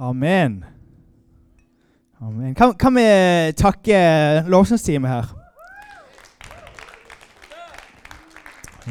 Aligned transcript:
Amen. 0.00 0.64
Amen. 2.20 2.54
Kan, 2.54 2.74
kan 2.74 2.94
vi 2.96 3.04
takke 3.56 3.98
lovsangsteamet 4.48 5.10
her? 5.10 5.26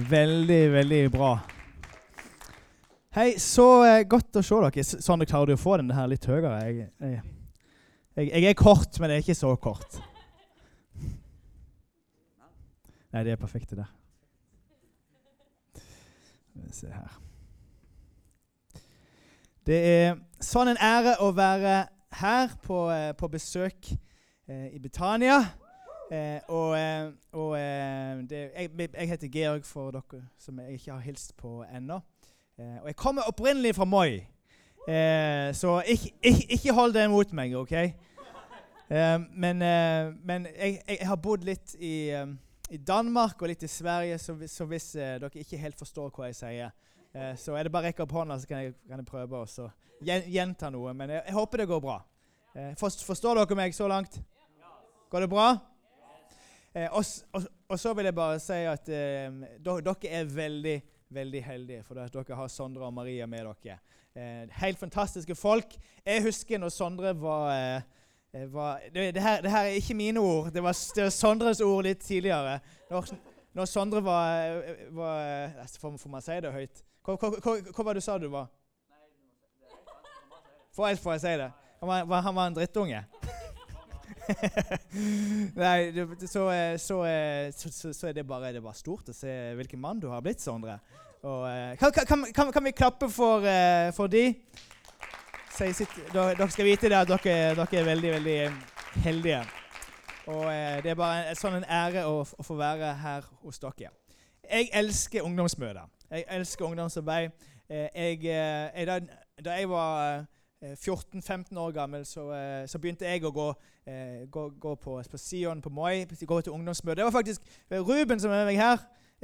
Veldig, 0.10 0.60
veldig 0.74 1.00
bra. 1.12 1.32
Hei, 3.18 3.32
så 3.42 3.66
eh, 3.88 4.04
godt 4.08 4.38
å 4.38 4.44
se 4.46 4.60
dere. 4.62 4.84
S- 4.86 5.00
Sondre, 5.04 5.26
klarer 5.30 5.50
du 5.50 5.56
å 5.58 5.60
få 5.62 5.80
den 5.82 5.90
her 5.98 6.08
litt 6.12 6.28
høyere? 6.30 6.52
Jeg, 6.68 6.86
jeg, 7.02 7.22
jeg, 8.20 8.30
jeg 8.30 8.52
er 8.54 8.58
kort, 8.60 9.00
men 9.02 9.10
jeg 9.10 9.18
er 9.24 9.26
ikke 9.26 9.38
så 9.40 9.56
kort. 9.62 9.98
Nei, 13.10 13.24
det 13.26 13.34
er 13.34 13.42
perfekt, 13.42 13.74
det 13.74 13.82
der. 13.82 13.90
Skal 16.54 16.68
vi 16.70 16.78
se 16.84 16.94
her. 16.94 17.18
Det 19.70 19.78
er 19.86 20.16
sånn 20.42 20.72
en 20.72 20.80
ære 20.82 21.12
å 21.22 21.28
være 21.38 21.74
her 22.18 22.54
på, 22.64 22.78
eh, 22.90 23.12
på 23.14 23.28
besøk 23.30 23.92
eh, 24.50 24.72
i 24.74 24.80
Betania. 24.82 25.44
Eh, 26.10 26.40
og 26.50 26.74
eh, 26.74 27.12
og 27.38 27.54
eh, 27.60 28.24
det, 28.32 28.40
jeg, 28.56 28.72
jeg 28.96 29.12
heter 29.12 29.30
Georg, 29.36 29.68
for 29.70 29.94
dere 29.94 30.24
som 30.42 30.58
jeg 30.64 30.80
ikke 30.80 30.96
har 30.96 31.06
hilst 31.06 31.36
på 31.38 31.60
ennå. 31.68 32.00
Eh, 32.58 32.80
og 32.82 32.90
jeg 32.90 32.98
kommer 32.98 33.30
opprinnelig 33.30 33.76
fra 33.78 33.86
Moi, 33.86 34.24
så 35.54 35.78
ikke, 35.86 36.16
ikke, 36.18 36.50
ikke 36.58 36.74
hold 36.74 36.98
det 36.98 37.06
mot 37.14 37.38
meg, 37.38 37.54
OK? 37.54 37.76
Men 38.90 39.62
men 40.26 40.48
jeg, 40.50 40.80
jeg, 40.88 41.06
har 41.06 41.22
bodd 41.22 41.46
litt 41.46 41.76
i, 41.78 42.10
i 42.74 42.78
Danmark 42.82 43.38
og 43.38 43.52
litt 43.52 43.64
i 43.64 43.70
Sverige, 43.70 44.18
så, 44.18 44.34
så 44.48 44.66
hvis 44.66 44.96
dere 44.98 45.30
ikke 45.30 45.62
helt 45.62 45.78
forstår 45.78 46.10
hva 46.10 46.32
jeg 46.32 46.40
sier, 46.42 46.74
eh, 47.14 47.34
så 47.40 47.56
er 47.58 47.64
det 47.68 47.72
bare 47.74 47.88
å 47.88 47.90
rekke 47.90 48.04
opp 48.06 48.16
hånda, 48.20 48.40
så 48.40 48.48
kan 48.50 48.64
jeg, 48.64 48.76
kan 48.88 49.02
jeg 49.02 49.10
prøve 49.10 49.44
å 49.46 49.70
gjenta 50.06 50.70
noe. 50.74 50.94
Men 50.94 51.16
jeg, 51.18 51.24
jeg 51.28 51.38
håper 51.38 51.64
det 51.64 51.68
går 51.72 51.82
bra. 51.84 51.98
Eh, 52.56 52.72
forst- 52.80 53.06
forstår 53.06 53.42
dere 53.42 53.58
meg 53.60 53.76
så 53.78 53.88
langt? 53.90 54.20
Går 55.10 55.26
det 55.26 55.30
bra? 55.32 55.50
Eh, 56.74 56.88
og, 56.94 57.06
og, 57.34 57.46
og 57.70 57.80
så 57.82 57.94
vil 57.98 58.06
jeg 58.10 58.16
bare 58.18 58.40
si 58.42 58.60
at 58.70 58.90
eh, 58.94 59.40
dere 59.66 59.96
er 60.10 60.26
veldig, 60.30 60.76
veldig 61.10 61.44
heldige 61.44 61.84
for 61.84 61.98
at 62.04 62.14
dere 62.14 62.38
har 62.38 62.52
Sondre 62.54 62.86
og 62.86 62.94
Maria 62.94 63.26
med 63.30 63.48
dere. 63.64 63.80
Eh, 64.14 64.46
helt 64.62 64.78
fantastiske 64.82 65.36
folk. 65.38 65.74
Jeg 66.06 66.24
husker 66.26 66.62
når 66.62 66.74
Sondre 66.74 67.16
var, 67.18 67.82
var 68.54 68.86
det, 68.94 69.16
det, 69.16 69.22
her, 69.24 69.42
det 69.42 69.52
her 69.52 69.66
er 69.72 69.80
ikke 69.82 69.98
mine 69.98 70.22
ord. 70.22 70.52
Det 70.54 70.62
var, 70.64 70.78
det 70.96 71.04
var 71.08 71.16
Sondres 71.16 71.62
ord 71.66 71.84
litt 71.90 72.06
tidligere. 72.06 72.60
Når, 72.90 73.14
når 73.58 73.66
Sondre 73.66 74.04
var, 74.06 74.62
var 74.94 75.66
får, 75.74 75.98
får 75.98 76.14
man 76.14 76.26
si 76.26 76.38
det 76.46 76.54
høyt? 76.54 76.84
Hva, 77.18 77.84
var 77.84 77.94
det 77.94 78.02
du 78.02 78.06
sa 78.06 78.18
du 78.22 78.28
var? 78.30 78.50
Får 80.76 80.92
jeg, 80.92 81.00
får 81.02 81.18
jeg 81.18 81.22
si 81.24 81.34
det? 81.42 81.50
Han 81.80 81.90
var, 81.90 82.22
han 82.22 82.36
var 82.36 82.48
en 82.48 82.58
drittunge? 82.58 83.04
Nei, 85.56 86.06
så, 86.28 86.50
eh, 86.54 86.78
så, 86.78 86.98
eh, 87.06 87.52
så, 87.56 87.72
så, 87.72 87.94
så 87.94 88.08
er 88.08 88.14
det 88.14 88.28
bare, 88.28 88.52
det 88.54 88.62
er 88.62 88.66
bare 88.66 88.78
stort 88.78 89.10
å 89.10 89.16
se 89.16 89.32
hvilken 89.58 89.82
mann 89.82 90.02
du 90.02 90.10
har 90.12 90.22
blitt, 90.22 90.42
Sondre. 90.44 90.78
Og, 91.24 91.46
eh, 91.50 91.74
kan, 91.80 91.94
kan, 92.06 92.26
kan, 92.36 92.52
kan 92.54 92.68
vi 92.68 92.76
klappe 92.78 93.10
for, 93.12 93.48
for 93.98 94.12
de? 94.12 94.28
Sitt, 95.60 95.92
dere, 96.14 96.48
skal 96.54 96.68
vite 96.70 96.92
det 96.92 97.00
at 97.02 97.10
dere, 97.10 97.56
dere 97.58 97.82
er 97.82 97.88
veldig, 97.90 98.12
veldig 98.20 98.38
heldige. 99.04 99.42
Og 100.30 100.46
det 100.86 100.94
er 100.94 101.00
bare 101.00 101.32
en, 101.32 101.40
sånn 101.40 101.58
en 101.58 101.66
ære 101.66 102.06
å, 102.08 102.22
å 102.22 102.46
få 102.46 102.56
være 102.60 102.94
her 103.02 103.26
hos 103.42 103.60
dere. 103.60 103.92
Jeg 104.46 104.70
elsker 104.78 105.26
ungdomsmøter. 105.26 105.90
Jeg 106.12 106.26
elsker 106.30 106.66
ungdomsarbeid. 106.66 107.30
Eh, 107.70 107.88
jeg, 107.96 108.18
eh, 108.26 108.80
jeg, 108.80 108.88
da, 108.88 109.00
da 109.46 109.52
jeg 109.52 109.70
var 109.70 110.26
eh, 110.62 110.74
14-15 110.74 111.58
år 111.58 111.72
gammel, 111.72 112.06
så, 112.06 112.32
eh, 112.32 112.68
så 112.68 112.80
begynte 112.80 113.06
jeg 113.06 113.24
å 113.24 113.32
gå, 113.32 113.54
eh, 113.88 114.26
gå, 114.32 114.50
gå 114.60 114.76
på, 114.76 115.02
på 115.12 115.18
Sion 115.18 115.62
på 115.62 115.70
Moi, 115.70 116.06
gå 116.26 116.42
til 116.42 116.54
ungdomsmøte. 116.54 116.96
Det 116.96 117.06
var 117.06 117.12
faktisk 117.12 117.42
eh, 117.70 117.80
Ruben 117.80 118.20
som 118.20 118.32
er 118.32 118.36
med 118.44 118.46
meg 118.46 118.58
her. 118.58 118.78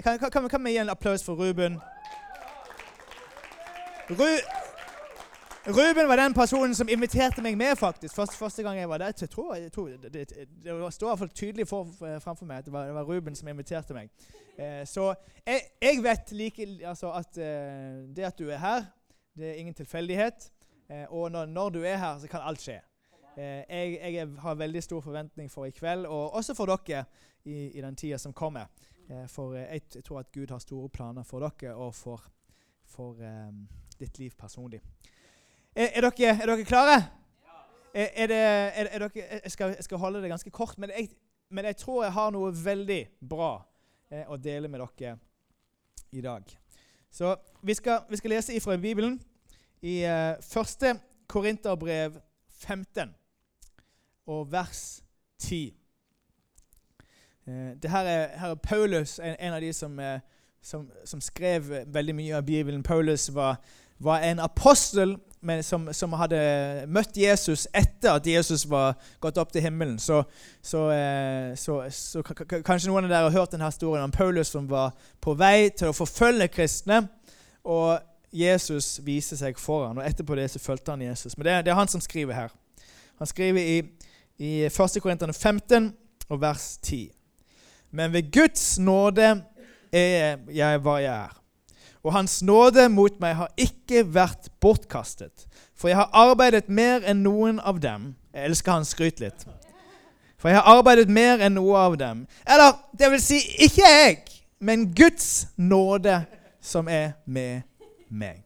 Kan, 0.04 0.20
kan, 0.32 0.50
kan 0.50 0.64
vi 0.64 0.76
gi 0.76 0.78
en 0.78 0.90
applaus 0.90 1.24
for 1.24 1.36
Ruben? 1.36 1.80
Ru 4.10 4.65
Ruben 5.68 6.08
var 6.08 6.16
den 6.18 6.34
personen 6.34 6.76
som 6.76 6.90
inviterte 6.90 7.42
meg 7.42 7.58
med, 7.58 7.76
faktisk. 7.76 8.16
Første, 8.16 8.38
første 8.38 8.64
gang 8.64 8.78
jeg 8.78 8.90
var 8.90 9.02
der. 9.02 9.14
Jeg 9.22 9.30
tror, 9.30 9.56
jeg 9.56 9.72
tror, 9.72 9.88
det, 9.88 10.14
det, 10.14 10.48
det 10.64 10.94
står 10.94 11.24
i 11.24 11.28
tydelig 11.28 11.68
for, 11.68 11.88
for, 12.00 12.20
framfor 12.20 12.46
meg 12.46 12.58
at 12.58 12.66
det 12.66 12.74
var, 12.74 12.86
det 12.86 12.94
var 12.94 13.04
Ruben 13.10 13.36
som 13.36 13.48
inviterte 13.48 13.94
meg. 13.98 14.12
Eh, 14.58 14.84
så 14.86 15.14
jeg, 15.46 15.62
jeg 15.82 16.04
vet 16.04 16.32
like, 16.32 16.68
altså 16.86 17.12
at 17.12 17.38
eh, 17.38 18.06
det 18.16 18.28
at 18.30 18.40
du 18.40 18.50
er 18.50 18.62
her, 18.62 18.86
det 19.34 19.50
er 19.50 19.54
ingen 19.54 19.74
tilfeldighet. 19.74 20.52
Eh, 20.90 21.06
og 21.10 21.32
når, 21.32 21.46
når 21.46 21.70
du 21.70 21.82
er 21.84 21.98
her, 21.98 22.20
så 22.20 22.28
kan 22.28 22.46
alt 22.46 22.62
skje. 22.62 22.80
Eh, 23.38 23.64
jeg, 23.70 24.00
jeg 24.14 24.28
har 24.40 24.56
veldig 24.56 24.84
stor 24.84 25.02
forventning 25.02 25.52
for 25.52 25.66
i 25.66 25.74
kveld, 25.74 26.06
og 26.06 26.34
også 26.34 26.54
for 26.54 26.70
dere 26.70 27.06
i, 27.46 27.72
i 27.78 27.82
den 27.82 27.96
tida 27.96 28.18
som 28.18 28.34
kommer. 28.34 28.70
Eh, 29.10 29.28
for 29.28 29.56
eh, 29.56 29.66
jeg, 29.72 30.04
tror 30.04 30.20
at 30.20 30.32
Gud 30.32 30.52
har 30.52 30.60
store 30.60 30.90
planer 30.90 31.24
for 31.24 31.42
dere 31.42 31.76
og 31.76 31.96
for, 31.96 32.22
for 32.86 33.22
eh, 33.22 33.52
ditt 34.00 34.20
liv 34.20 34.32
personlig. 34.38 34.82
Er, 35.76 35.90
er, 35.94 36.02
dere, 36.02 36.42
er 36.42 36.48
dere 36.48 36.64
klare? 36.64 36.98
Er, 37.94 38.28
det, 38.28 38.38
er, 38.38 38.88
er 38.92 39.00
dere, 39.00 39.42
jeg, 39.44 39.52
skal, 39.52 39.74
jeg 39.76 39.84
skal 39.84 39.98
holde 39.98 40.22
det 40.22 40.30
ganske 40.30 40.50
kort, 40.50 40.78
men 40.78 40.90
jeg, 40.90 41.10
men 41.52 41.66
jeg 41.66 41.78
tror 41.78 42.04
jeg 42.04 42.14
har 42.16 42.32
noe 42.32 42.52
veldig 42.56 43.02
bra 43.20 43.58
eh, 44.12 44.24
å 44.32 44.38
dele 44.40 44.72
med 44.72 44.80
dere 44.80 45.18
i 46.16 46.22
dag. 46.24 46.44
Så 47.12 47.36
vi 47.62 47.74
skal, 47.74 48.06
vi 48.10 48.18
skal 48.18 48.36
lese 48.38 48.56
ifra 48.56 48.78
Bibelen 48.78 49.20
i 49.82 50.02
eh, 50.04 50.36
første 50.44 50.96
Korinterbrev 51.28 52.20
15 52.64 53.12
og 54.32 54.52
vers 54.52 55.04
10. 55.40 55.74
Eh, 57.48 57.72
det 57.84 57.92
her 57.92 58.04
er, 58.04 58.28
her 58.40 58.56
er 58.56 58.56
Paulus, 58.56 59.20
en, 59.20 59.36
en 59.40 59.54
av 59.54 59.62
de 59.62 59.74
som, 59.74 60.00
eh, 60.00 60.20
som, 60.62 60.88
som 61.06 61.22
skrev 61.22 61.68
veldig 61.88 62.16
mye 62.16 62.38
av 62.38 62.44
Bibelen. 62.48 62.84
Paulus 62.84 63.28
var, 63.34 63.60
var 63.98 64.26
en 64.28 64.40
apostel 64.44 65.16
men 65.46 65.64
som, 65.64 65.86
som 65.94 66.14
hadde 66.18 66.38
møtt 66.90 67.18
Jesus 67.22 67.68
etter 67.70 68.16
at 68.18 68.26
Jesus 68.26 68.64
var 68.66 68.96
gått 69.22 69.38
opp 69.38 69.52
til 69.54 69.62
himmelen. 69.62 70.00
Så, 70.02 70.24
så, 70.58 70.88
eh, 70.90 71.54
så, 71.60 71.78
så 71.94 72.24
kanskje 72.26 72.90
noen 72.90 73.06
av 73.06 73.12
dere 73.12 73.28
har 73.28 73.36
hørt 73.36 73.54
denne 73.54 73.70
historien 73.70 74.08
om 74.08 74.14
Paulus 74.14 74.50
som 74.56 74.66
var 74.70 74.96
på 75.22 75.36
vei 75.38 75.70
til 75.70 75.92
å 75.92 75.96
forfølge 75.96 76.50
kristne. 76.50 77.04
Og 77.62 78.00
Jesus 78.36 78.98
viste 79.06 79.38
seg 79.38 79.62
foran, 79.62 80.02
og 80.02 80.08
etterpå 80.08 80.36
det 80.36 80.50
så 80.52 80.60
fulgte 80.60 80.96
han 80.96 81.06
Jesus. 81.06 81.38
Men 81.38 81.48
det, 81.48 81.60
det 81.68 81.76
er 81.76 81.80
han 81.80 81.94
som 81.94 82.02
skriver 82.04 82.36
her. 82.36 82.58
Han 83.22 83.30
skriver 83.30 83.62
i, 83.62 83.78
i 84.42 84.52
1. 84.66 85.00
Korinterne 85.02 85.34
15 85.34 85.94
og 86.26 86.42
vers 86.42 86.74
10. 86.82 87.06
Men 87.96 88.12
ved 88.18 88.34
Guds 88.34 88.80
nåde 88.82 89.30
er 89.94 90.42
jeg 90.52 90.82
hva 90.84 91.00
jeg 91.06 91.14
er. 91.14 91.42
Og 92.06 92.14
Hans 92.14 92.44
nåde 92.46 92.86
mot 92.94 93.20
meg 93.20 93.34
har 93.36 93.50
ikke 93.58 94.04
vært 94.14 94.52
bortkastet. 94.62 95.48
For 95.74 95.90
jeg 95.90 95.98
har 95.98 96.10
arbeidet 96.14 96.70
mer 96.70 97.02
enn 97.02 97.24
noen 97.26 97.58
av 97.60 97.82
dem. 97.82 98.14
Jeg 98.34 98.52
elsker 98.52 98.72
han 98.78 98.86
skryt 98.86 99.20
litt. 99.24 99.46
For 100.38 100.52
jeg 100.52 100.60
har 100.60 100.78
arbeidet 100.78 101.10
mer 101.10 101.42
enn 101.42 101.58
noe 101.58 101.78
av 101.82 101.98
dem. 101.98 102.28
Eller 102.46 102.78
det 102.94 103.10
vil 103.12 103.22
si, 103.24 103.40
ikke 103.66 103.82
jeg, 103.90 104.18
men 104.62 104.94
Guds 104.94 105.48
nåde 105.58 106.22
som 106.62 106.88
er 106.88 107.18
med 107.26 107.66
meg. 108.10 108.44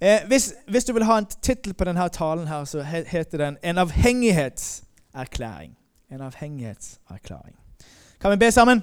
Eh, 0.00 0.20
hvis, 0.28 0.52
hvis 0.68 0.84
du 0.84 0.92
vil 0.92 1.08
ha 1.08 1.18
en 1.18 1.26
tittel 1.40 1.72
på 1.74 1.84
denne 1.88 2.08
talen, 2.12 2.46
her, 2.46 2.64
så 2.64 2.82
heter 2.82 3.38
den 3.38 3.56
'En 3.62 3.78
avhengighetserklæring'. 3.78 5.74
En 6.12 6.20
avhengighetserklæring. 6.20 7.56
Kan 8.20 8.30
vi 8.30 8.36
be 8.36 8.50
sammen? 8.50 8.82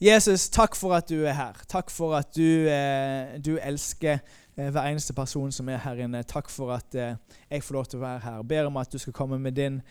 Jesus, 0.00 0.48
takk 0.48 0.76
for 0.76 0.94
at 0.96 1.08
du 1.08 1.26
er 1.28 1.34
her. 1.36 1.58
Takk 1.68 1.90
for 1.90 2.14
at 2.16 2.30
du, 2.36 2.68
eh, 2.68 3.36
du 3.44 3.58
elsker 3.60 4.18
eh, 4.56 4.70
hver 4.70 4.86
eneste 4.88 5.12
person 5.12 5.52
som 5.52 5.68
er 5.68 5.76
her 5.76 6.00
inne. 6.06 6.22
Takk 6.22 6.48
for 6.48 6.72
at 6.72 6.94
eh, 6.94 7.18
jeg 7.50 7.62
får 7.62 7.76
lov 7.76 7.84
til 7.84 8.00
å 8.00 8.06
være 8.06 8.22
her. 8.24 8.38
Jeg 8.40 8.48
ber 8.48 8.70
om 8.70 8.78
at 8.80 8.92
du 8.92 8.98
skal 8.98 9.12
komme 9.12 9.38
med 9.38 9.52
din 9.52 9.82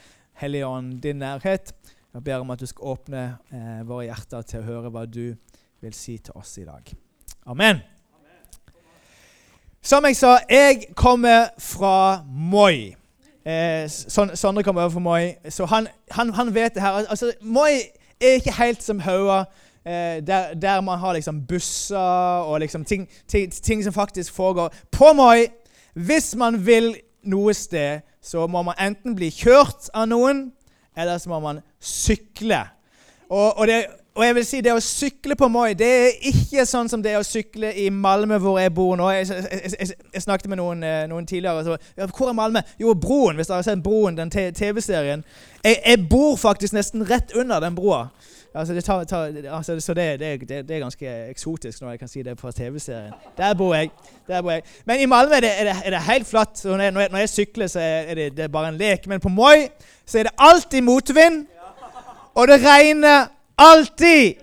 Hellige 0.41 0.65
Ånd, 0.65 0.97
din 1.01 1.21
nærhet. 1.21 1.75
Jeg 2.13 2.23
ber 2.23 2.41
om 2.41 2.49
at 2.49 2.59
du 2.59 2.65
skal 2.65 2.95
åpne 2.95 3.21
eh, 3.53 3.85
våre 3.85 4.07
hjerter 4.07 4.49
til 4.49 4.63
å 4.63 4.67
høre 4.71 4.89
hva 4.89 5.05
du 5.05 5.35
vil 5.79 5.93
si 5.93 6.17
til 6.17 6.33
oss 6.41 6.57
i 6.57 6.65
dag. 6.65 6.89
Amen. 7.45 7.85
Som 9.81 10.09
jeg 10.09 10.17
sa, 10.17 10.39
jeg 10.49 10.89
kommer 10.97 11.51
fra 11.61 12.23
Moi. 12.25 12.95
Eh, 13.45 13.85
Sondre 13.85 14.65
kommer 14.65 14.89
over 14.89 14.97
fra 14.97 15.05
Moi, 15.05 15.35
så 15.53 15.69
han, 15.69 15.87
han, 16.11 16.33
han 16.33 16.53
vet 16.55 16.73
det 16.73 16.81
her. 16.81 17.05
Altså, 17.05 17.31
Moi 17.41 17.77
er 18.19 18.41
ikke 18.41 18.57
helt 18.57 18.83
som 18.83 18.99
Haua, 19.05 19.43
eh, 19.85 20.19
der, 20.25 20.53
der 20.53 20.81
man 20.81 20.99
har 20.99 21.13
liksom 21.13 21.43
busser 21.47 22.45
og 22.45 22.59
liksom 22.59 22.85
ting, 22.85 23.07
ting, 23.27 23.51
ting 23.51 23.83
som 23.83 23.93
faktisk 23.93 24.33
foregår. 24.33 24.73
På 24.91 25.13
Moi, 25.13 25.47
hvis 25.93 26.35
man 26.35 26.65
vil 26.65 26.95
noe 27.23 27.53
sted, 27.53 28.01
så 28.21 28.47
må 28.47 28.61
man 28.61 28.79
enten 28.79 29.15
bli 29.15 29.29
kjørt 29.31 29.89
av 29.93 30.07
noen, 30.11 30.49
eller 30.97 31.17
så 31.17 31.31
må 31.31 31.39
man 31.43 31.63
sykle. 31.79 32.61
Og, 33.29 33.57
og, 33.57 33.67
det, 33.67 33.83
og 34.17 34.25
jeg 34.25 34.35
vil 34.35 34.45
si 34.47 34.61
det 34.65 34.71
å 34.73 34.81
sykle 34.83 35.35
på 35.37 35.47
Moi 35.53 35.75
det 35.77 35.87
er 35.87 36.15
ikke 36.31 36.65
sånn 36.67 36.89
som 36.91 37.03
det 37.03 37.13
å 37.19 37.25
sykle 37.25 37.69
i 37.77 37.87
Malmö, 37.93 38.39
hvor 38.41 38.57
jeg 38.59 38.73
bor 38.75 38.97
nå. 38.99 39.09
Jeg, 39.13 39.29
jeg, 39.29 39.71
jeg, 39.77 39.99
jeg 40.15 40.25
snakket 40.25 40.49
med 40.51 40.59
noen, 40.59 40.81
eh, 40.83 41.03
noen 41.11 41.27
tidligere. 41.29 41.63
Så, 41.67 41.77
ja, 41.99 42.07
hvor 42.09 42.31
er 42.31 42.37
Malmö? 42.37 42.63
Jo, 42.81 42.95
Broen. 42.97 43.37
Hvis 43.37 43.51
dere 43.51 43.61
har 43.61 43.67
sett 43.69 43.85
Broen, 43.85 44.17
den 44.17 44.33
TV-serien. 44.33 45.23
Jeg, 45.63 45.99
bor 46.09 46.35
faktisk 46.39 46.73
nesten 46.75 47.05
rett 47.07 47.35
under 47.37 47.61
den 47.63 47.77
broa. 47.77 48.07
Altså, 48.55 48.73
det 48.73 48.83
tar, 48.83 49.03
tar, 49.03 49.31
altså, 49.51 49.79
så 49.79 49.93
det, 49.93 50.19
det, 50.19 50.49
det, 50.49 50.71
er 50.71 50.79
ganske 50.79 51.09
eksotisk 51.29 51.81
når 51.81 51.89
jeg 51.89 51.99
kan 51.99 52.07
si 52.07 52.23
det 52.23 52.39
fra 52.39 52.51
TV-serien. 52.51 53.13
Der 53.37 53.53
bor 53.53 53.75
jeg. 53.75 53.89
Der 54.27 54.41
bor 54.41 54.51
jeg. 54.51 54.61
Men 54.85 54.99
i 54.99 55.05
Malmö 55.05 55.35
er 55.35 55.39
det, 55.39 55.51
er 55.85 55.89
det 55.89 55.99
helt 55.99 56.27
flatt. 56.27 56.65
Når 56.65 56.81
jeg, 56.81 56.91
når 56.91 57.17
jeg, 57.17 57.29
sykler, 57.29 57.67
så 57.67 57.79
er 57.79 58.29
det, 58.29 58.51
bare 58.51 58.69
en 58.69 58.77
lek. 58.77 59.07
Men 59.07 59.19
på 59.19 59.29
Moi 59.29 59.67
så 60.05 60.19
er 60.19 60.23
det 60.23 60.31
alltid 60.37 60.81
motvind, 60.81 61.45
og 62.35 62.47
det 62.47 62.61
regner 62.65 63.27
Alltid! 63.59 64.33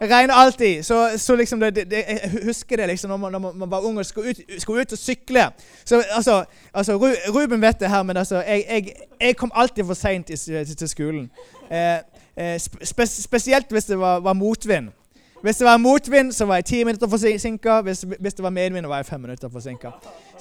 Det 0.00 0.10
regner 0.10 0.34
alltid. 0.34 0.82
Så, 0.82 1.10
så 1.16 1.36
liksom 1.36 1.62
jeg 1.62 2.30
husker 2.44 2.76
det 2.76 2.86
liksom 2.86 3.10
når 3.10 3.16
man, 3.16 3.32
når 3.32 3.52
man 3.52 3.70
var 3.70 3.80
ung 3.80 3.98
og 3.98 4.06
skulle 4.06 4.30
ut, 4.30 4.40
skulle 4.58 4.80
ut 4.80 4.92
og 4.92 4.98
sykle. 4.98 5.46
Så, 5.84 6.02
altså, 6.10 6.44
altså, 6.74 6.96
Ruben 7.28 7.60
vet 7.60 7.80
det 7.80 7.88
her, 7.88 8.02
men 8.02 8.16
altså, 8.16 8.42
jeg, 8.42 8.64
jeg, 8.70 8.92
jeg 9.20 9.36
kom 9.36 9.52
alltid 9.54 9.84
for 9.84 9.94
seint 9.94 10.26
til, 10.26 10.76
til, 10.76 10.88
skolen. 10.88 11.30
Eh, 11.70 11.98
spe, 12.58 13.06
spesielt 13.06 13.70
hvis 13.70 13.84
det 13.84 13.98
var, 13.98 14.20
var, 14.20 14.32
motvind. 14.32 14.88
Hvis 15.42 15.56
det 15.56 15.64
var 15.64 15.76
motvind, 15.76 16.32
så 16.32 16.44
var 16.44 16.54
jeg 16.54 16.64
ti 16.64 16.84
minutter 16.84 17.08
forsinka. 17.08 17.80
Hvis, 17.80 18.06
hvis, 18.20 18.34
det 18.34 18.42
var 18.42 18.50
medvind, 18.50 18.86
var 18.86 18.96
jeg 18.96 19.06
fem 19.06 19.20
minutter 19.20 19.48
forsinka. 19.48 19.90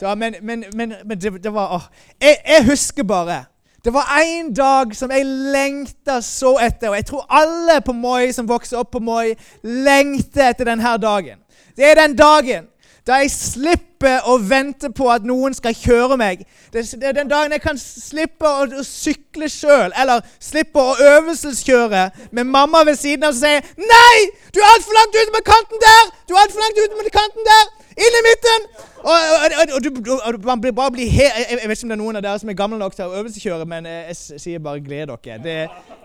Men, 0.01 0.35
men, 0.41 0.63
men, 0.73 0.93
men 1.05 1.21
det, 1.21 1.43
det, 1.43 1.53
var 1.53 1.75
åh. 1.75 1.81
Jeg, 2.21 2.37
jeg 2.47 2.65
husker 2.65 3.03
bare 3.03 3.43
det 3.85 3.93
var 3.93 4.07
en 4.23 4.53
dag 4.53 4.95
som 4.95 5.11
jeg 5.11 5.25
lengta 5.25 6.21
så 6.23 6.53
etter, 6.63 6.89
og 6.89 6.95
jeg 6.95 7.05
tror 7.05 7.25
alle 7.29 7.81
på 7.83 7.91
Moi 7.91 8.31
som 8.31 8.47
vokser 8.47 8.79
opp 8.79 8.93
på 8.95 9.01
Moi, 9.03 9.33
lengter 9.63 10.53
etter 10.53 10.69
denne 10.69 10.93
dagen. 11.03 11.41
Det 11.75 11.89
er 11.89 11.99
den 11.99 12.15
dagen 12.15 12.69
da 13.07 13.17
jeg 13.19 13.31
slipper 13.35 14.23
å 14.31 14.37
vente 14.39 14.87
på 14.95 15.09
at 15.11 15.25
noen 15.27 15.55
skal 15.55 15.75
kjøre 15.75 16.15
meg. 16.19 16.43
Det 16.71 16.83
er 17.03 17.15
den 17.15 17.29
dagen 17.31 17.51
jeg 17.51 17.63
kan 17.63 17.79
slippe 17.79 18.47
å, 18.47 18.83
sykle 18.87 19.49
sjøl, 19.51 19.91
eller 19.99 20.23
slippe 20.39 20.79
å 20.79 20.95
øvelseskjøre 20.95 22.03
med 22.31 22.47
mamma 22.47 22.83
ved 22.87 22.95
siden 22.99 23.27
av 23.27 23.35
og 23.35 23.39
si 23.39 23.53
'Nei! 23.91 24.19
Du 24.55 24.59
er 24.61 24.69
altfor 24.71 24.95
langt 24.95 25.15
ute 25.19 25.35
med 25.35 25.43
kanten 25.47 25.83
der! 25.83 26.11
Du 26.27 26.35
er 26.35 26.43
altfor 26.45 26.63
langt 26.63 26.79
ute 26.79 26.99
med 26.99 27.11
kanten 27.11 27.49
der! 27.51 27.65
Inn 27.93 28.19
i 28.19 28.23
midten!' 28.29 28.67
Og, 29.03 29.17
og, 29.43 29.73
og, 29.75 30.29
og 30.35 30.45
man 30.45 30.61
blir 30.61 30.71
bare 30.71 30.91
blir 30.91 31.09
he 31.11 31.27
jeg, 31.27 31.47
jeg, 31.49 31.69
vet 31.69 31.77
ikke 31.77 31.85
om 31.85 31.89
det 31.89 31.97
er 31.97 32.03
noen 32.03 32.15
av 32.15 32.23
dere 32.23 32.39
som 32.39 32.49
er 32.49 32.55
gamle 32.55 32.79
nok 32.79 32.95
til 32.95 33.09
å 33.09 33.17
øvelseskjøre, 33.19 33.65
men 33.67 33.85
jeg, 33.85 34.05
jeg, 34.13 34.39
sier 34.39 34.63
bare 34.63 34.79
gled 34.79 35.11
dere. 35.11 35.43
Det, 35.43 35.57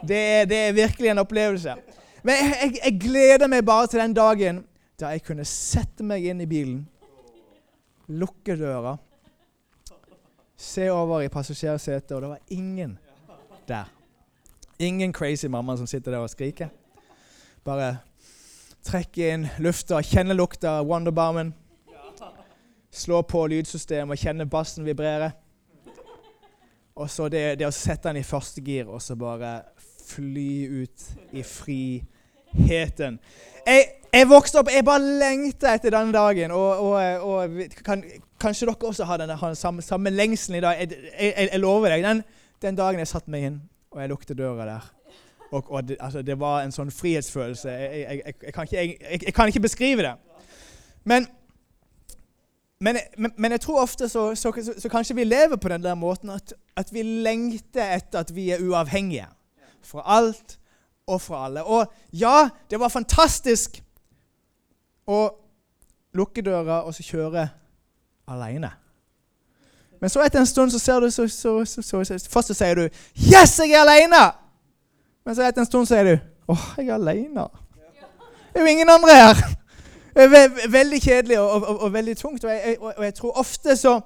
det, 0.03 0.23
det, 0.51 0.59
er 0.59 0.73
virkelig 0.75 1.15
en 1.15 1.23
opplevelse. 1.23 1.77
Men 2.27 2.35
jeg, 2.43 2.73
jeg, 2.85 2.99
gleder 3.01 3.47
meg 3.47 3.63
bare 3.67 3.87
til 3.87 4.03
den 4.03 4.17
dagen 4.19 4.65
da 4.99 5.13
jeg 5.15 5.23
kunne 5.27 5.47
sette 5.47 6.05
meg 6.07 6.27
inn 6.27 6.43
i 6.43 6.49
bilen, 6.51 6.81
lukke 8.09 8.57
døra, 8.59 8.97
se 10.59 10.89
over 10.91 11.23
i 11.23 11.31
passasjersetet, 11.31 12.17
og 12.17 12.25
det 12.25 12.33
var 12.33 12.55
ingen 12.55 12.99
der. 13.69 13.93
Ingen 14.79 15.13
crazy 15.13 15.47
mamma 15.47 15.77
som 15.77 15.87
sitter 15.87 16.15
der 16.15 16.25
og 16.25 16.31
skriker. 16.31 16.69
Bare 17.65 17.99
trekke 18.87 19.33
inn 19.35 19.49
lufta, 19.63 20.01
kjenne 20.03 20.35
lukta 20.35 20.79
av 20.81 20.91
Wonderbarmen 20.91 21.53
slå 22.91 23.23
på 23.23 23.45
lydsystemet 23.47 24.17
og 24.17 24.23
kjenne 24.23 24.47
bassen 24.51 24.87
vibrere. 24.87 25.33
Og 26.99 27.11
så 27.11 27.29
det, 27.31 27.59
det, 27.61 27.67
å 27.69 27.75
sette 27.75 28.11
den 28.11 28.23
i 28.23 28.27
første 28.27 28.63
gir 28.65 28.89
og 28.91 29.03
så 29.03 29.15
bare 29.19 29.61
fly 30.09 30.83
ut 30.83 31.05
i 31.37 31.45
friheten. 32.59 33.19
Jeg, 33.67 33.87
jeg 34.13 34.29
vokste 34.31 34.63
opp 34.63 34.71
Jeg 34.73 34.85
bare 34.85 35.05
lengta 35.21 35.75
etter 35.77 35.93
denne 35.93 36.13
dagen. 36.15 36.53
Og, 36.57 36.85
og, 36.89 37.25
og 37.29 37.81
kan, 37.85 38.05
kanskje 38.41 38.69
dere 38.69 38.91
også 38.91 39.09
har, 39.09 39.25
den 39.25 39.57
samme, 39.57 39.83
samme 39.83 40.11
lengselen 40.11 40.59
i 40.59 40.65
dag. 40.65 40.85
Jeg, 40.85 41.03
jeg, 41.21 41.49
jeg 41.53 41.61
lover 41.61 41.95
deg. 41.95 42.05
Den, 42.05 42.23
den, 42.63 42.79
dagen 42.79 43.03
jeg 43.03 43.11
satte 43.11 43.31
meg 43.31 43.51
inn, 43.51 43.59
og 43.93 44.01
jeg 44.03 44.13
lukket 44.15 44.39
døra 44.39 44.69
der 44.69 44.95
og, 45.51 45.73
og 45.73 45.89
det, 45.89 45.97
altså, 46.01 46.23
det, 46.23 46.35
var 46.41 46.61
en 46.61 46.73
sånn 46.73 46.91
frihetsfølelse. 46.93 47.73
Jeg, 47.73 48.35
kan 48.53 48.69
ikke, 48.69 49.33
kan 49.33 49.49
ikke 49.49 49.65
beskrive 49.65 50.05
det. 50.05 50.15
Men 51.09 51.29
men, 52.81 52.97
men, 53.17 53.33
men, 53.37 53.51
jeg 53.51 53.61
tror 53.61 53.81
ofte 53.83 54.09
så, 54.09 54.35
så, 54.35 54.53
så, 54.63 54.75
så, 54.79 54.89
kanskje 54.89 55.17
vi 55.19 55.25
lever 55.25 55.57
på 55.57 55.69
den 55.69 55.83
der 55.83 55.97
måten 55.99 56.31
at, 56.31 56.53
at, 56.77 56.93
vi 56.95 57.03
lengter 57.03 57.97
etter 57.97 58.21
at 58.21 58.35
vi 58.35 58.51
er 58.55 58.63
uavhengige. 58.63 59.27
Fra 59.83 60.03
alt 60.07 60.59
og 61.09 61.21
fra 61.21 61.45
alle. 61.47 61.65
Og 61.65 61.87
ja, 62.13 62.49
det 62.71 62.81
var 62.81 62.93
fantastisk 62.93 63.81
å 65.09 65.23
lukke 66.19 66.45
døra 66.45 66.83
og 66.85 66.95
så 66.95 67.03
kjøre 67.07 67.49
alene. 68.29 68.71
Men 70.01 70.11
så 70.11 70.23
etter 70.23 70.41
en 70.41 70.47
stund 70.47 70.71
så 70.71 70.79
ser 70.79 71.01
du 71.01 71.11
så, 71.11 71.27
Først 72.31 72.49
så 72.49 72.55
sier 72.55 72.75
du 72.75 72.89
'Yes, 73.17 73.59
jeg 73.59 73.73
er 73.73 73.81
alene!' 73.81 74.33
Men 75.25 75.35
så 75.35 75.43
etter 75.43 75.61
en 75.61 75.67
stund 75.67 75.87
sier 75.87 76.05
du 76.05 76.19
'Åh, 76.49 76.55
oh, 76.55 76.75
jeg 76.79 76.89
er 76.89 76.95
alene'. 76.95 77.49
Det 78.53 78.57
er 78.57 78.61
jo 78.61 78.67
ingen 78.67 78.89
andre 78.91 79.15
her. 79.15 79.37
Veldig 80.69 81.03
kjedelig 81.03 81.39
og, 81.39 81.51
og, 81.63 81.83
og 81.83 81.93
veldig 81.93 82.17
tungt. 82.17 82.45
Og 82.45 82.51
jeg, 82.51 82.77
og 82.81 83.05
jeg, 83.05 83.15
tror 83.15 83.39
ofte 83.39 83.77
så, 83.77 84.01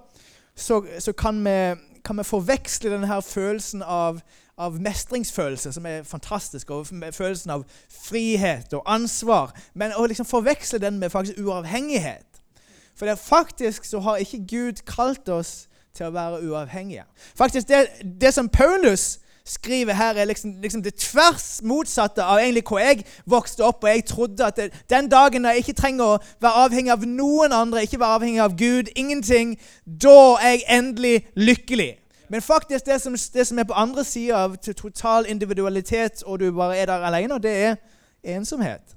så, 0.57 0.85
så 0.99 1.13
kan, 1.13 1.45
vi, 1.45 1.81
kan, 2.05 2.19
vi, 2.19 2.25
forveksle 2.25 2.91
denne 2.91 3.23
følelsen 3.23 3.83
av, 3.83 4.21
av, 4.59 4.81
mestringsfølelse, 4.81 5.73
som 5.73 5.87
er 5.87 6.03
fantastisk, 6.03 6.71
og 6.71 6.87
følelsen 6.87 7.51
av 7.51 7.65
frihet 7.89 8.73
og 8.77 8.83
ansvar, 8.87 9.53
men 9.75 9.95
å 9.97 10.07
liksom 10.07 10.29
forveksle 10.29 10.79
den 10.83 10.99
med 10.99 11.11
faktisk 11.11 11.41
uavhengighet. 11.41 12.27
For 12.97 13.07
det, 13.07 13.17
er 13.17 13.25
faktisk 13.25 13.85
så 13.85 14.01
har 14.01 14.21
ikke 14.21 14.45
Gud 14.49 14.85
kalt 14.87 15.29
oss 15.29 15.67
til 15.97 16.07
å 16.07 16.15
være 16.15 16.43
uavhengige. 16.45 17.05
Faktisk 17.35 17.69
Det, 17.69 17.87
det 18.21 18.35
som 18.35 18.49
Paulus 18.49 19.19
skriver 19.45 19.93
her, 19.93 20.15
er 20.15 20.25
liksom, 20.25 20.55
liksom, 20.63 20.83
det 20.83 20.95
tvers 20.95 21.61
motsatte 21.63 22.23
av 22.23 22.39
egentlig 22.39 22.63
hvor 22.69 22.79
jeg 22.79 23.05
vokste 23.27 23.65
opp. 23.65 23.85
Og 23.85 23.91
jeg 23.91 24.05
trodde 24.07 24.47
at 24.47 24.57
det, 24.57 24.71
den 24.91 25.09
dagen 25.11 25.45
jeg 25.45 25.65
ikke 25.65 25.73
trenger 25.81 26.05
å 26.05 26.21
være 26.41 26.67
avhengig 26.67 26.93
av 26.95 27.07
noen 27.09 27.53
andre, 27.53 27.83
ikke 27.83 28.01
være 28.01 28.21
avhengig 28.21 28.45
av 28.45 28.57
Gud, 28.59 28.93
ingenting, 28.97 29.57
da 29.85 30.37
er 30.43 30.57
jeg 30.57 30.65
endelig 30.79 31.17
lykkelig. 31.37 31.91
Men 32.33 32.43
faktisk 32.43 32.87
det 32.89 32.97
som, 33.01 33.17
det 33.35 33.45
som 33.47 33.59
er 33.61 33.67
på 33.69 33.77
andre 33.77 34.05
sida 34.09 34.39
av 34.47 34.57
total 34.57 35.27
individualitet, 35.29 36.23
og 36.23 36.41
du 36.41 36.49
bare 36.57 36.79
er 36.81 36.89
der 36.89 37.05
alene, 37.05 37.37
det 37.39 37.53
er 37.65 37.75
ensomhet. 38.25 38.97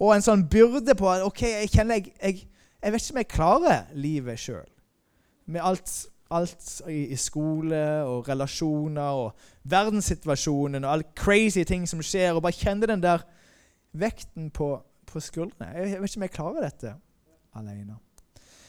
Og 0.00 0.14
en 0.14 0.24
sånn 0.24 0.46
byrde 0.48 0.94
på 0.96 1.10
at 1.12 1.24
ok, 1.24 1.42
jeg 1.42 1.68
kjenner 1.74 2.00
jeg, 2.00 2.14
jeg, 2.22 2.46
jeg 2.80 2.92
vet 2.92 3.04
ikke 3.04 3.14
om 3.14 3.20
jeg 3.20 3.28
klarer 3.34 3.82
livet 3.92 4.40
sjøl. 4.40 4.70
Med 5.46 5.60
alt 5.64 5.92
alt 6.30 6.82
i, 6.88 7.04
i, 7.12 7.16
skole 7.16 7.82
og 8.02 8.28
relasjoner 8.28 9.20
og 9.20 9.36
verdenssituasjonen 9.62 10.84
og 10.84 10.92
alle 10.92 11.06
crazy 11.14 11.62
ting 11.62 11.84
som 11.88 12.02
skjer, 12.02 12.32
og 12.32 12.42
bare 12.42 12.56
kjenne 12.56 12.88
den 12.88 13.02
der 13.02 13.22
vekten 13.92 14.50
på, 14.50 14.72
på 15.06 15.20
skuldrene. 15.20 15.70
Jeg, 15.74 15.92
jeg, 15.92 16.00
vet 16.02 16.10
ikke 16.10 16.18
om 16.18 16.26
jeg 16.26 16.34
klarer 16.40 16.66
dette 16.66 16.94
alene. 17.54 18.00